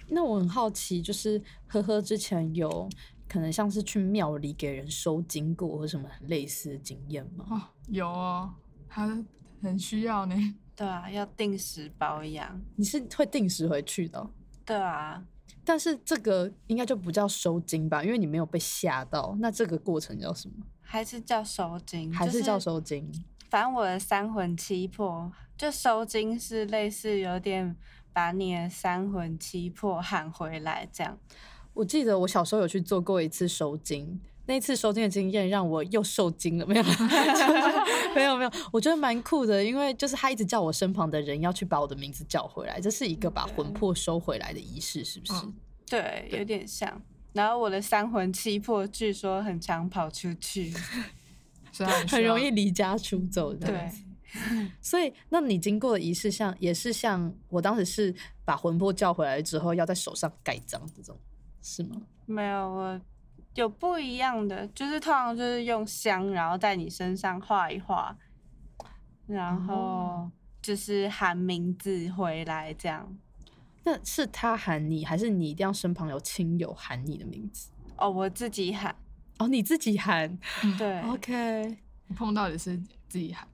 [0.10, 2.90] 那我很好奇，就是呵呵之前有。
[3.30, 7.46] 可能像是去庙里给人收金过或什么类似的经验吗？
[7.50, 8.50] 哦，有哦，
[8.88, 9.22] 他
[9.62, 10.34] 很需要呢。
[10.74, 12.62] 对啊，要定时保养。
[12.78, 14.30] 你是会定时回去的？
[14.66, 15.22] 对啊，
[15.68, 18.02] 但是这个应该就不叫收金吧？
[18.02, 19.36] 因为你没有被吓到。
[19.42, 20.66] 那这个过程叫什么？
[20.80, 22.10] 还是叫收金？
[22.14, 23.12] 还是叫收金？
[23.50, 27.76] 反正我的三魂七魄，就收金是类似有点
[28.14, 31.18] 把你的三魂七魄喊回来这样。
[31.74, 36.84] 我记得我小时候有去做过一次收金，那次收金的经验让我又受惊了，没有，
[38.16, 45.34] 没有，没有，我觉得蛮酷的，因为就是他一直叫我身旁的人要去把我的名字叫回来，这是一个把魂魄收回来的仪式，是不是？
[45.86, 47.02] 对，有点像。
[47.34, 50.74] 然后我的三魂七魄据说很常跑出去，
[52.10, 53.92] 很容易离家出走的，对。
[54.82, 61.18] 所以，那你经过的仪式，像也是像我当时是把魂魄叫回来之后，要在手上盖章这种。
[61.62, 62.02] 是吗？
[62.26, 63.02] 没有，我
[63.58, 68.16] 有不一样的，就是通常就是用香，然后在你身上画一画，
[69.26, 70.30] 然后
[70.62, 73.18] 就是喊名字回来这样。
[73.84, 77.72] 那是他喊你，还是你一定要身旁有亲友喊你的名字？
[77.98, 78.96] 哦，我自己喊。
[79.40, 80.38] 哦，你自己喊。
[80.78, 81.02] 对。
[81.02, 81.78] OK。
[82.16, 82.78] 碰到也是
[83.10, 83.48] 自己喊。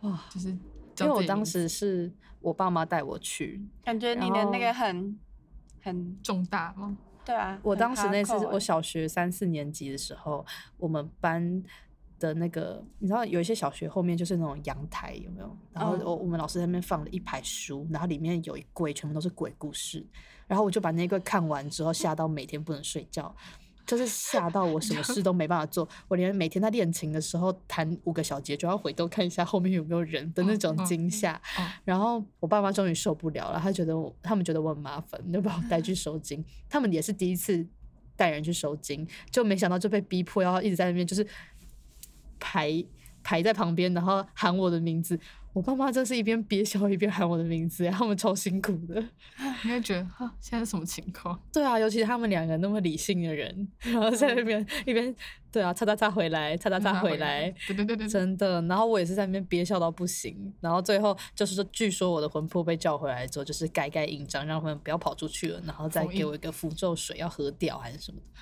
[0.00, 0.58] 哇，就是因
[1.00, 5.18] 为我当时是我爸妈带我去，感觉你的那个很
[5.82, 6.96] 很重大吗？
[7.24, 10.44] 对啊，我当时那次我小学三四年级的时候，
[10.78, 11.62] 我们班
[12.18, 15.56] 的那个，你知道有一些小学后面就是那种阳台，有没有？
[15.72, 20.04] 然后嗯我我们老师在那边放了一排书，然后里面有一柜全部都是鬼故事，
[20.46, 23.34] 然后我就把那一柜看完之后，吓到每天不能睡觉。
[23.90, 31.32] 就是吓到我什么事都没办法做，我连每天在练琴的时候弹五个小节就要回头看一下后面有没有人的那种惊吓。
[31.58, 36.44] 嗯然后我爸妈终于受不了了，他觉得我他们觉得我很麻烦，就把我带去收金。
[36.68, 37.66] 他们也是第一次
[38.14, 41.26] 带人去收金，就没想到就被逼迫要一直在那边就是
[42.38, 42.84] 排
[43.24, 45.18] 排在旁边，然后喊我的名字。
[45.60, 48.98] 我爸妈真是一边憋笑一边喊我的名字，他们超辛苦的。
[49.62, 51.38] 你会觉得哈，现在是什么情况？
[51.52, 55.14] 对啊，尤其他们两个那么理性的人，然后在那边一边
[55.52, 58.62] 对啊，叉叉叉回来，叉叉叉回来，对对对对，真的。
[58.62, 68.40] 然后我也是在那边憋笑到不行，然后最后就是说，据说我的魂魄被叫回来之后，就是盖盖印章，让他们不要跑出去了，然后再给我一个符咒水要喝掉还是什么的，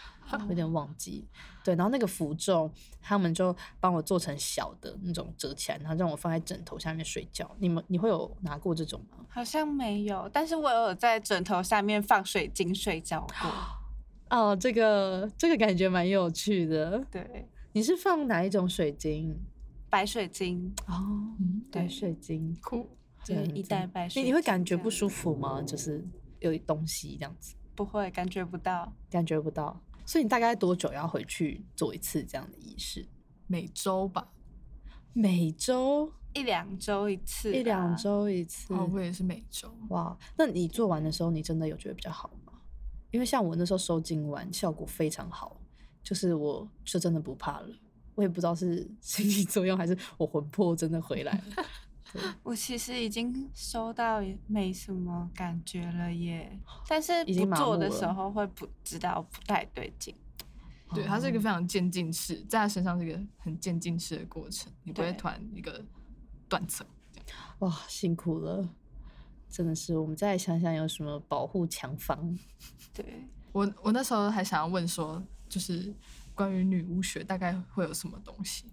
[0.48, 1.26] 有点忘记。
[1.64, 7.54] 对，然后那个符咒他们就帮我做成小的那种折起来，然后让我放在枕头下面睡觉。
[7.58, 9.24] 你们你会有拿过这种吗？
[9.28, 13.50] 好像没有，但是我有在枕头下面放水晶睡觉过。
[14.30, 17.04] 哦，这个这个感觉蛮有趣的。
[17.10, 19.38] 对，你是放哪一种水晶？
[19.90, 20.94] 白水晶哦，
[21.40, 22.54] 嗯白水晶。
[22.62, 22.88] 酷，
[23.24, 25.62] 就是一袋白水你你会感觉不舒服吗？
[25.62, 26.06] 就是
[26.40, 28.92] 有东西这样子，不会感觉不到。
[29.10, 29.80] 感觉不到。
[30.08, 33.06] 所以你大概多久要回去做一次这样的仪式？
[33.46, 34.26] 每周吧。
[35.12, 37.94] 每周一两周一次，一两。
[37.94, 38.72] 周一次。
[38.72, 39.70] 哦，我也是每周。
[39.90, 42.54] 哇，那你做完的时候，你真的有觉得比较好吗？
[43.10, 45.60] 因为像我那时候收精完，效果非常好，
[46.02, 47.68] 就是我就真的不怕了。
[48.14, 51.64] 我也不知道是心理作用还是我魂魄真的回来了。
[52.42, 60.14] 我其实已经收到也没什么感觉了耶，但是不做的时候会不知道不太对劲。
[60.94, 65.84] 对，它是一个哦非常渐进式，在他身上是一个很渐进式的过程，你不会对突然一个
[66.48, 66.86] 断层。
[67.58, 68.66] 哇，辛苦了，
[69.50, 69.98] 真的是。
[69.98, 72.38] 我们再想想有什么保护强方？
[72.94, 75.94] 对，我我那时候还想要问说，就是
[76.34, 78.64] 关于女巫学大概会有什么东西？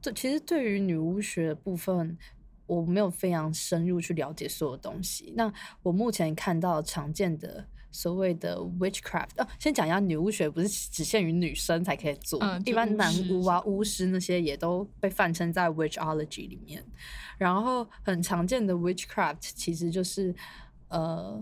[0.00, 2.18] 这其实对于女巫学的部分，
[2.68, 5.32] 我没有非常深入去了解所有东西。
[5.36, 5.52] 那
[5.82, 16.84] 我目前看到常见的所谓的 witchcraft，哦、先讲一下女巫学不是只限于女生才可以做，嗯一般男巫啊、巫师那些也都被泛称在 witchology 里面。
[17.38, 20.34] 然后很常见的 witchcraft 其实就是
[20.88, 21.40] 呃，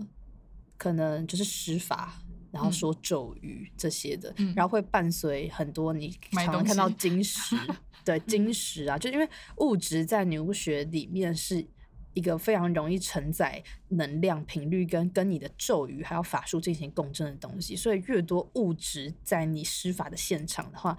[0.77, 2.21] 可能就是施法。
[2.49, 7.57] 然后嗯说咒语这些的，嗯然后会伴随很多你常常看到西晶石，
[8.07, 11.65] 对晶石啊，就因为物质在女巫学里面是
[12.13, 20.97] 一个非常容易承载能量频率跟跟你的咒语还有法术进行共振的东西，所以越多物质在你施法的现场的话，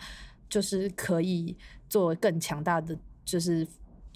[0.48, 1.56] 就是可以
[1.88, 3.66] 做更强大的就是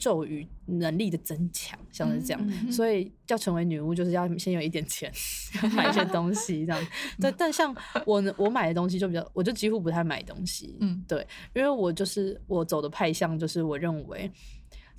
[0.02, 2.40] 咒语能力的增强，像是这样。
[2.48, 5.12] 嗯所以要成为女巫，就是要先有一点钱，
[5.62, 6.86] 要买一些东西这样。
[7.20, 7.72] 对，但像
[8.04, 10.76] 我呢，我买的东西就比较，我就几乎不太买东西。
[10.80, 14.28] 嗯对，因为我就是我走的派向，就是我认为，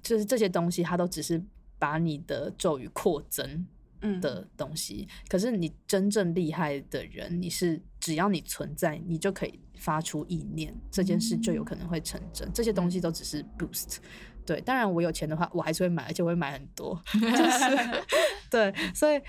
[0.02, 1.44] 就是这些东西它都只是
[1.78, 3.66] 把你的咒语扩增
[4.00, 5.06] 嗯的东西。
[5.28, 12.50] 可是你真正厉害的人，你是只要你存在，你就可以发出意念，这件事就有可能会成真。
[12.54, 13.98] 这些东西都只是 boost。
[14.46, 17.02] 对，当然我有钱的话，我还是会买，而且我会买很多。
[17.12, 18.04] 就是
[18.50, 19.20] 对，所以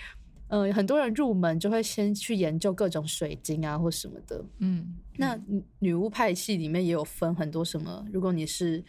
[0.48, 4.44] 呃，很多人入门就会先去研究各种水晶啊或什么的。
[4.58, 8.84] 嗯，那女女巫派系里面也有分很多什么，如果你是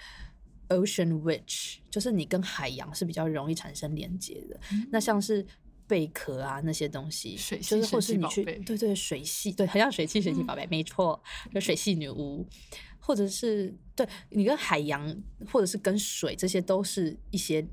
[0.69, 4.59] Ocean Witch，就是你跟海洋是比较容易产生连接的。
[4.91, 5.45] 那像是
[5.87, 11.21] 贝壳啊那些东西，水就是系神或是你去对对水系，对，很像水系神奇宝贝，没错，
[11.53, 12.45] 就水系女巫，
[13.05, 15.15] 或者是对你跟海洋
[15.51, 17.65] 或者是跟水，这些都是一些。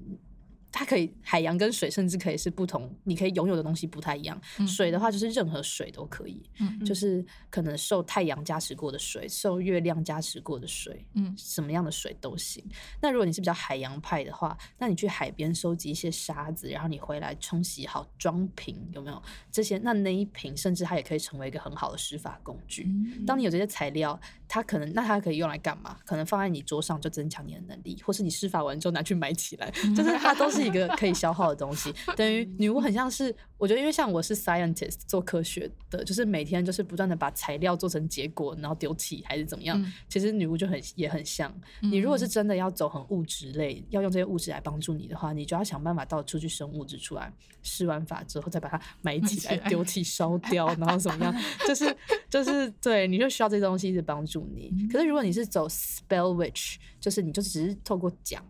[0.73, 4.41] 它可以海洋跟水甚至可以是不同，你可以拥有的东西不太一样。
[4.59, 12.65] 嗯水的话就是任何水都可以，嗯就是可能受太阳加持过的水，受月亮加持过的水，嗯什么样的水都行。
[13.01, 19.77] 那如果你是比较海洋派的话，那你去海边收集一些沙子，然后你回来冲洗好装瓶，有没有这些？
[19.79, 22.85] 那那一瓶甚至它也可以成为一个很好的施法工具。
[22.85, 24.19] 嗯当你有这些材料，
[24.49, 25.99] 它可能那它可以用来干嘛？
[26.07, 31.93] 可能放在你桌上就增强你的能力，或是你施法完之后拿去埋起来，就是它都是一个可以消耗的东西。
[32.17, 39.81] 等于女巫很像是我觉得因为像我是 scientist 做科学的，就是每天就是不断的把材料做成结果，然后丢弃还是怎么样。
[39.83, 47.33] 嗯其实女巫就很也很像，你如果是真的要走很物质类，要用这些物质来帮助你的话，你就要想办法到处去生物质出来，
[47.63, 51.35] 施完法之后再把它埋起来、丢弃、烧掉，然后怎么样？
[51.67, 51.97] 就是
[52.29, 54.71] 就是对，你就需要这些东西一直帮助你。
[54.91, 58.45] 可是如果你是走 spell witch，就是你就只是透过讲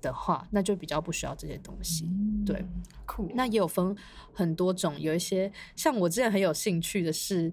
[0.00, 2.08] 的话，那就比较不需要这些东西。
[2.46, 3.30] 对，嗯酷。
[3.34, 3.96] 那也有分
[4.32, 7.52] 很多种，有一些像我之前很有兴趣的是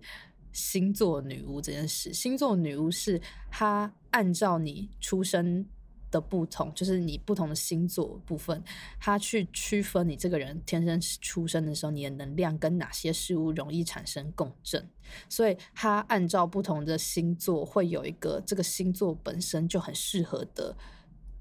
[0.52, 2.14] 星座女巫这件事。
[2.14, 3.22] 星座女巫是
[3.52, 5.66] 她按照你出生
[6.12, 8.64] 的不同，就是你不同的星座部分，
[9.00, 14.88] 她去区分你这个人天生出生的时候你的能量跟哪些事物容易产生共振。
[15.28, 20.76] 所以她按照不同的星座会有一个这个星座本身就很适合的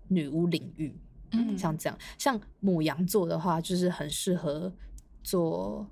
[0.09, 0.97] 女巫领域。
[1.33, 4.73] 嗯像这样，像母羊座的话，就是很适合
[5.23, 5.85] 做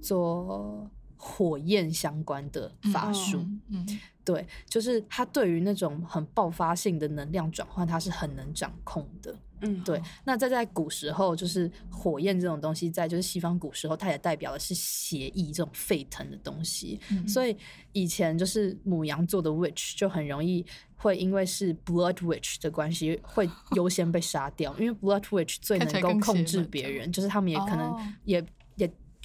[0.00, 3.38] 做火焰相关的法术。
[3.38, 9.36] 嗯嗯对，就是他对于那种很爆发性的能量转换，他是很能掌控的。
[9.60, 17.00] 嗯，对，那在在古时候，就是火焰这种东西，在就是西方古时候，它也代表的是邪意这种沸腾的东西。
[17.10, 17.56] 嗯所以
[17.92, 20.64] 以前就是母羊座的 witch 就很容易
[20.96, 27.94] 会因为是 blood witch 的关系，会优先被杀掉，因为 blood witch 最 能够控制别人，就是他们也可能
[28.24, 28.44] 也。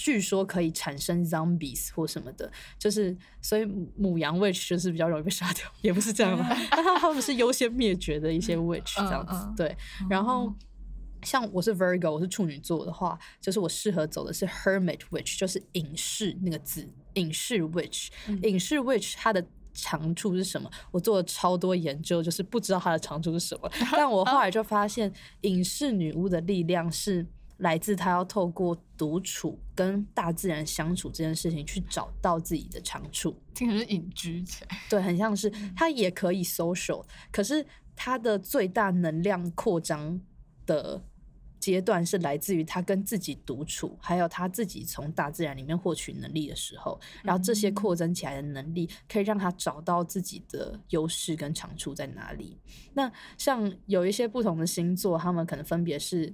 [0.03, 6.49] 据说可以产生 zombies 或什么的，就是所以母母羊 witch 就是比较容易被杀掉，也不是这样吧？
[6.71, 9.77] 但他他们是优先灭绝的一些 witch 这样子，对。
[10.09, 10.55] 然后哦
[11.21, 18.07] 像我是 Virgo，我是处女座的话，就是我适合走的是 Hermit Witch，就是隐士那个字，隐士 Witch，
[18.41, 19.45] 隐士 Witch 它的。
[19.73, 20.69] 长处是什么？
[20.91, 23.71] 我做了超多研究，就是不知道它的长处是什么。
[23.93, 25.09] 但我后来就发现，
[25.43, 27.25] 隐士女巫的力量是
[27.61, 33.39] 来自他要透过独处跟大自然相处这件事情，去找到自己的长处。
[33.53, 34.77] 听起来是隐居起来。
[34.89, 37.63] 对，很像是他也可以 social，可是
[37.95, 40.19] 他的最大能量扩张
[40.65, 41.03] 的
[41.59, 52.57] 阶段是来自于他跟自己独处，还有他自己从大自然里面获取能力的时候，然后这些扩增起来的能力可以让他找到自己的优势跟长处在哪里。
[52.95, 56.33] 那像有一些不同的星座，他们可能分别是。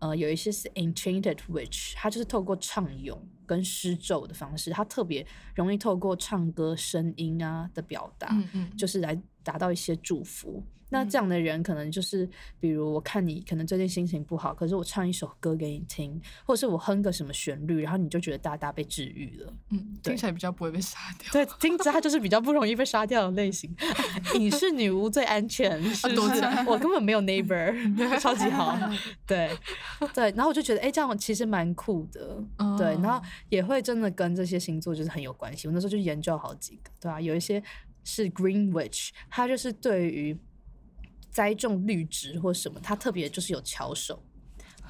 [0.00, 10.62] 呃，有一些是 Enchanted Witch，它就是透过唱咏跟施咒的方式，它特别容易透过唱歌声音啊的表达，嗯嗯，就是来达到一些祝福。
[10.90, 12.28] 那这样的人可能就是，
[12.58, 19.52] 比如我看你可能最近心情不好，可是我唱一首歌给你听，或者是我哼个什么旋律，然后你就觉得大大被治愈了。
[19.70, 21.30] 嗯，听起来比较不会被杀掉。
[21.32, 23.74] 对，听着他就是比较不容易被杀掉的类型。
[24.38, 26.42] 影视女巫最安全，是不是？
[26.66, 27.72] 我根本没有 neighbor，
[28.18, 28.78] 超级好。
[29.26, 29.50] 对
[30.14, 32.42] 对，然后我就觉得，哎、这样其实蛮酷的。
[32.76, 35.68] 对，然后嗯也会真的跟这些星座就是很有关系。
[35.68, 37.62] 我那时候就研究好几个，对啊，有一些
[38.04, 40.38] 是 Green Witch，它就是对于
[41.38, 44.20] 栽种绿植或什么，它特别就是有巧手。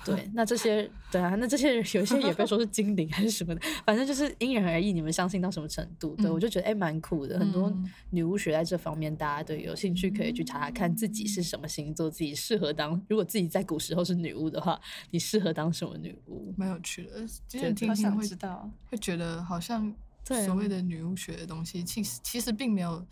[0.04, 6.14] 对，那这些 对啊，那这些人有一些也被说是精灵还是什么的， 反正就是因人而异，你们相信到什么程度？
[6.16, 7.38] 对、嗯我就觉得哎，蛮、酷的。
[7.38, 12.98] 很多嗯女巫学在这方面，大家对有兴趣可以去查查看自己是什么星座，自己适合当。
[13.08, 14.80] 如果自己在古时候是女巫的话，
[15.10, 16.54] 你适合当什么女巫？
[16.56, 17.26] 蛮有趣的。
[17.48, 18.70] 今对天听好想听会知道。
[18.90, 19.92] 会觉得好像
[20.24, 23.04] 对啊所谓的女巫学的东西，其实其实并没有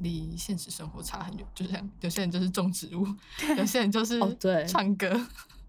[0.00, 1.46] 离现实生活差很远。
[1.54, 3.06] 就像有些人就是种植物，
[3.56, 4.18] 有些人就是
[4.66, 5.08] 唱歌，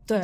[0.05, 0.21] 对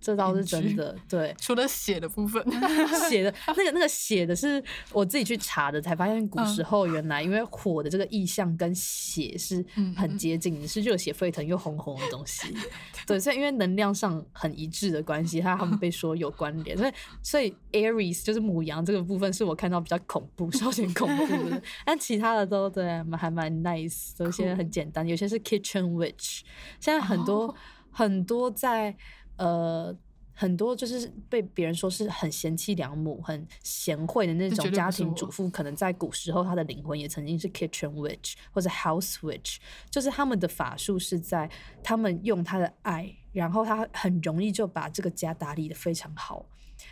[0.00, 0.44] 这倒是。
[0.44, 1.34] 真的，对。
[1.40, 2.44] 除了血的部分，
[3.08, 4.62] 血的 那个那个血的是
[4.92, 9.64] 我自己去查的，才发现古时候原来因为火的这个意象跟血是
[9.96, 12.54] 很接近的，是热血沸腾又红红的东西。
[13.06, 16.76] 对，所以因为能量上很一致的关系，它他们被说有关联。
[16.76, 26.40] 所以所以 Aries 就是母羊这个部分是我看到比较恐怖，稍显恐怖的，但其他的都对蛮还蛮 nice，有些很简单，有些是 Kitchen Witch。
[26.78, 27.54] 现在很多、哦
[27.94, 28.94] 很多在
[29.38, 29.96] 呃。
[30.36, 41.48] 很多就是被别人说是很贤妻良母、很贤惠的那种家庭主妇，可能在古时候她的灵魂也曾经是 kitchen witch 或者 house witch，就是他们的法术是在
[41.84, 46.44] 他们用他的爱，然后他很容易就把这个家打理的非常好。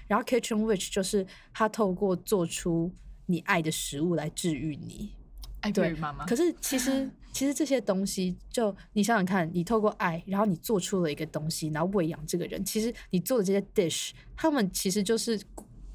[0.06, 2.94] 然后 kitchen witch 就是他透过做出
[3.26, 5.16] 你爱的食物来治愈你，
[5.62, 6.26] 爱对对妈妈。
[6.26, 15.40] 可是其实 其实这些东西，就你想想看，你透过爱，然后你做出了一个东西，然后喂养这个人，其实你做的这些 dish，他们其实就是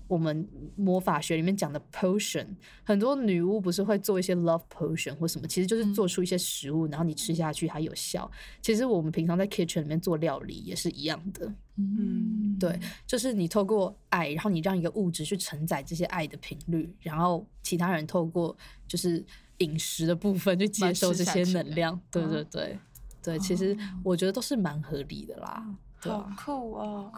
[0.08, 2.48] 我们魔法学里面讲的 potion，
[2.84, 8.32] 很多女巫不是会做一些 love potion 或什么，其实就是嗯做出一些食物，然后你吃下去它有效。
[8.62, 18.58] 其实我们平常在 kitchen 里面做料理也是一样的，嗯对，就是你透过爱，然后你让一个物质去承载这些爱的频率，然后其他人透过
[18.88, 19.24] 就是
[19.60, 22.00] 饮食的部分去接受这些能量。
[22.12, 22.80] 对对对
[23.22, 25.66] 对，其实我觉得都是蛮合理的啦。
[26.02, 27.12] 对好啊，酷哦！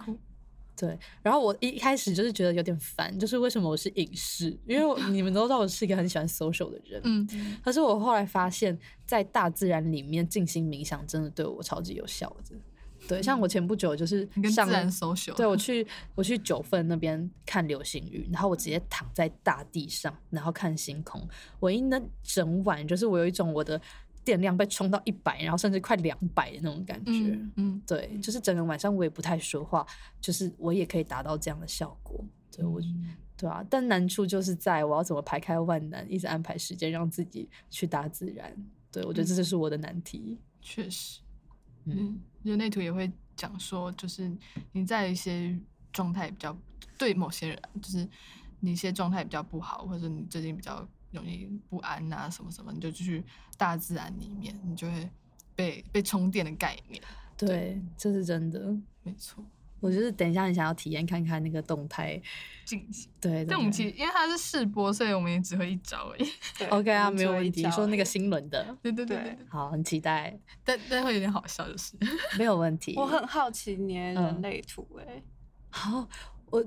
[0.76, 0.98] 对。
[1.22, 4.58] 然后我一开始就是觉得有点烦，就是为什么我是隐士？
[4.66, 7.28] 因为你们都知道我是一个很喜欢 social 的人，嗯，
[7.64, 12.56] 可是我后来发现，在大自然里面进行冥想，真的对我超级有效的。
[13.10, 21.28] 对，像我前不久就是上你跟自然 social，对我去我去九份那边看流星雨，然后我直接躺在大地上，然后看星空。
[21.60, 23.82] 我一那整晚就是我有一种我的
[24.24, 27.12] 电量被充到一百，然后甚至快两百的那种感觉。
[27.12, 29.84] 嗯嗯，对，就是整个晚上我也不太说话，
[30.22, 32.24] 就是我也可以达到这样的效果。
[32.56, 32.80] 对我，
[33.36, 38.56] 对啊，但难处就是在我要怎么排开万难，一直安排时间让自己去大自然。
[38.92, 40.38] 对我觉得这就是我的难题。
[40.62, 41.22] 确实，
[41.90, 44.32] 嗯嗯，人类图也会讲说，就是
[44.72, 45.58] 你在一些
[45.92, 46.58] 状态比较
[46.98, 48.08] 对某些人，就是
[48.60, 53.24] 你一些状态比较不好，或者你最近比较容易不安啊什么什么，你就去
[53.58, 55.10] 大自然里面，你就会
[55.56, 57.02] 被被充电的概念。
[57.38, 58.78] 对，这是真的。
[59.02, 59.44] 没错，
[59.80, 62.22] 我就是等一下，你想要体验看看那个动态，
[62.66, 63.10] 进行。
[63.22, 66.30] 对，但我们其实因为它是试播，所以我们也只会一招而已。
[66.70, 67.64] OK 啊，没有问题。
[67.64, 71.94] 你说那个新轮的，对对对好，很期待， 但但会有点好笑，就是
[72.38, 72.94] 没有问题。
[73.00, 75.24] 我很好奇你的嗯人类图哎，
[75.70, 76.08] 好，
[76.48, 76.66] 我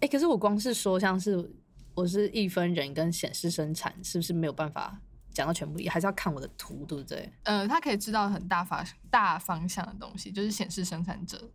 [0.00, 1.50] 哎、可是我光是说像是
[1.94, 5.00] 我是一分人跟显示生产，是不是没有办法
[5.32, 5.88] 讲到全部也？
[5.88, 7.32] 还是要看我的图，对不对？
[7.44, 11.50] 呃，他可以知道很大方大方向的东西，就是显示生产者。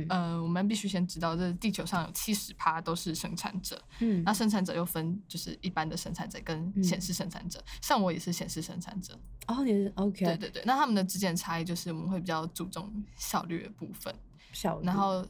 [0.00, 0.06] 嗯。
[0.08, 4.22] 呃，我们必须先知道，这地球上有七十趴都是生产者，嗯。
[4.24, 6.82] 那生产者又分就是一般的生产者跟嗯。
[6.82, 9.18] 显示生产者，像我也是显示生产者。
[9.46, 14.14] 哦，你是 OK，对对对，那他们的之间差异就是我们会比较注重效率的部分，
[14.52, 14.86] 效率。
[14.86, 15.26] 然后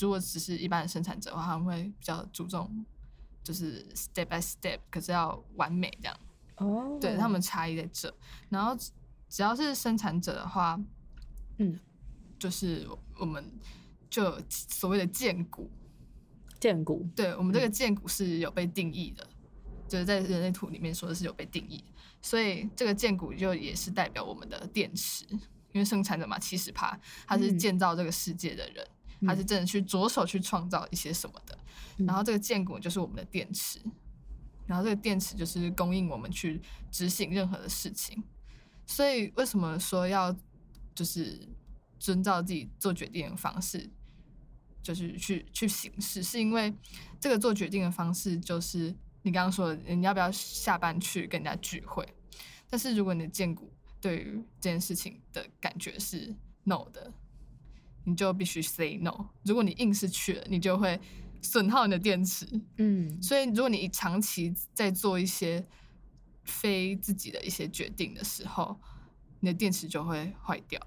[0.00, 2.84] 如果只是一般的生产者的话，他们会比较注重
[3.44, 6.16] 就是 step by step，可是要完美这样。
[6.56, 8.12] 哦，对，他们差异在这。
[8.48, 8.90] 然后只
[9.28, 10.80] 只要是生产者的话，
[11.58, 11.78] 嗯，
[12.38, 12.86] 就是
[13.18, 13.44] 我们
[14.12, 15.70] 就所谓的建骨，
[16.60, 19.26] 建骨，对我们这个建骨是有被定义的，
[19.88, 21.82] 就是在人类图里面说的是有被定义，
[22.20, 25.24] 所以这个建骨就也是代表我们的电池，
[25.72, 27.58] 因为生产者嘛七十趴，他是嗯。
[27.58, 28.86] 建造这个世界的人，
[29.26, 31.58] 他是真的去着手去创造一些什么的，
[31.96, 32.04] 嗯。
[32.04, 33.80] 然后这个建骨就是我们的电池，
[34.66, 36.60] 然后这个电池就是供应我们去
[36.90, 38.22] 执行任何的事情，
[38.84, 40.36] 所以为什么说要
[40.94, 41.48] 就是
[41.98, 43.88] 遵照自己做决定的方式，
[44.82, 46.72] 就是去去行事，是因为
[47.20, 52.06] 这个做决定的方式就是你刚刚说的，你要不要下班去跟人家聚会？
[52.68, 57.12] 但是如果你的荐股对于这件事情的感觉是 no 的，
[58.04, 59.28] 你就必须 say no。
[59.44, 61.00] 如果你硬是去了，你就会
[61.40, 62.46] 损耗你的电池。
[62.78, 65.64] 嗯所以，如果你长期在做一些
[66.44, 68.80] 非自己的一些决定的时候，
[69.40, 70.80] 你的电池就会坏掉。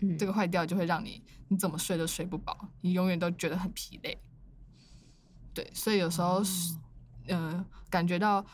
[0.00, 4.18] 嗯，这个坏掉就会让你你怎么睡都睡不饱，你永远都觉得很疲累。
[5.52, 6.74] 对，所以有时候是、
[7.28, 8.44] 呃感觉到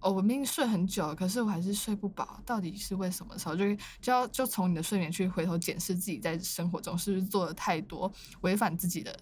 [0.00, 3.64] 哦，我明明睡很久，可是我还是睡不饱，到底是为什么时候，就
[4.00, 9.14] 就要就从你的睡眠去回头检视自己在生活中是不是做了太多违反自己的、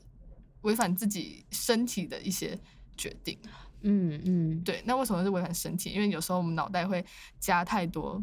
[0.62, 2.58] 违反自己身体的一些
[2.96, 3.38] 决定。
[3.82, 5.90] 嗯嗯，对，那为什么是违反身体？
[5.90, 7.04] 因为有时候我们脑袋会
[7.38, 8.22] 加太多，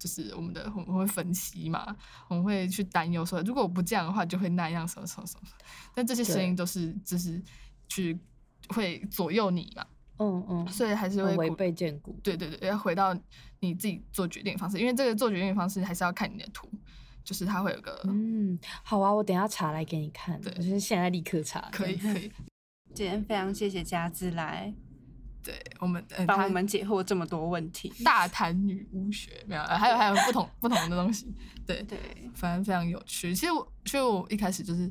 [0.00, 1.94] 就是我们的我们会分析嘛，
[2.26, 5.46] 我们会去担忧说，如果我不这样的话，就会那样什么什么什么。
[5.94, 7.40] 但这些声音都是就是
[7.86, 8.18] 去
[8.70, 9.86] 会左右你嘛，
[10.16, 13.14] 嗯嗯，所以还是会违背建骨，对对对，要回到
[13.60, 16.66] 你自己做决定的方式，因为这个做决定的方式还是要看你的图，
[17.22, 22.32] 就是它会有个、嗯，好啊，我等一下查来给你看，对我就是现在立刻查，可以可以，
[22.94, 24.72] 今天非常谢谢佳芝来
[25.42, 27.92] 对我们帮我们解惑这么多问题。
[28.04, 31.32] 大谈女巫学没有，呃还有还有不同不同的东西，
[31.66, 31.98] 对，对，
[32.34, 33.34] 反正非常有趣。
[33.34, 34.90] 其实我其实我一开始就是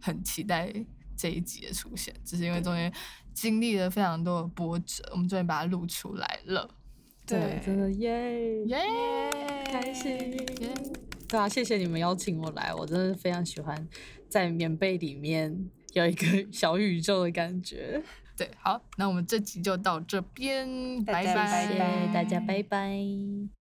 [0.00, 0.72] 很期待
[1.16, 2.92] 这一集的出现，只是因为中间
[3.32, 6.68] 经历了非常多的波折，我们终于把它录出来了，
[7.26, 8.78] 对，对真的耶，耶、
[9.70, 10.74] 开心耶
[11.28, 13.88] 对啊，谢谢你们邀请我来，我真的非常喜欢
[14.28, 18.02] 在棉被里面有一个 小宇宙的感觉。
[18.36, 23.65] 对，好，那我们这集就到这边，拜拜，大家，拜拜。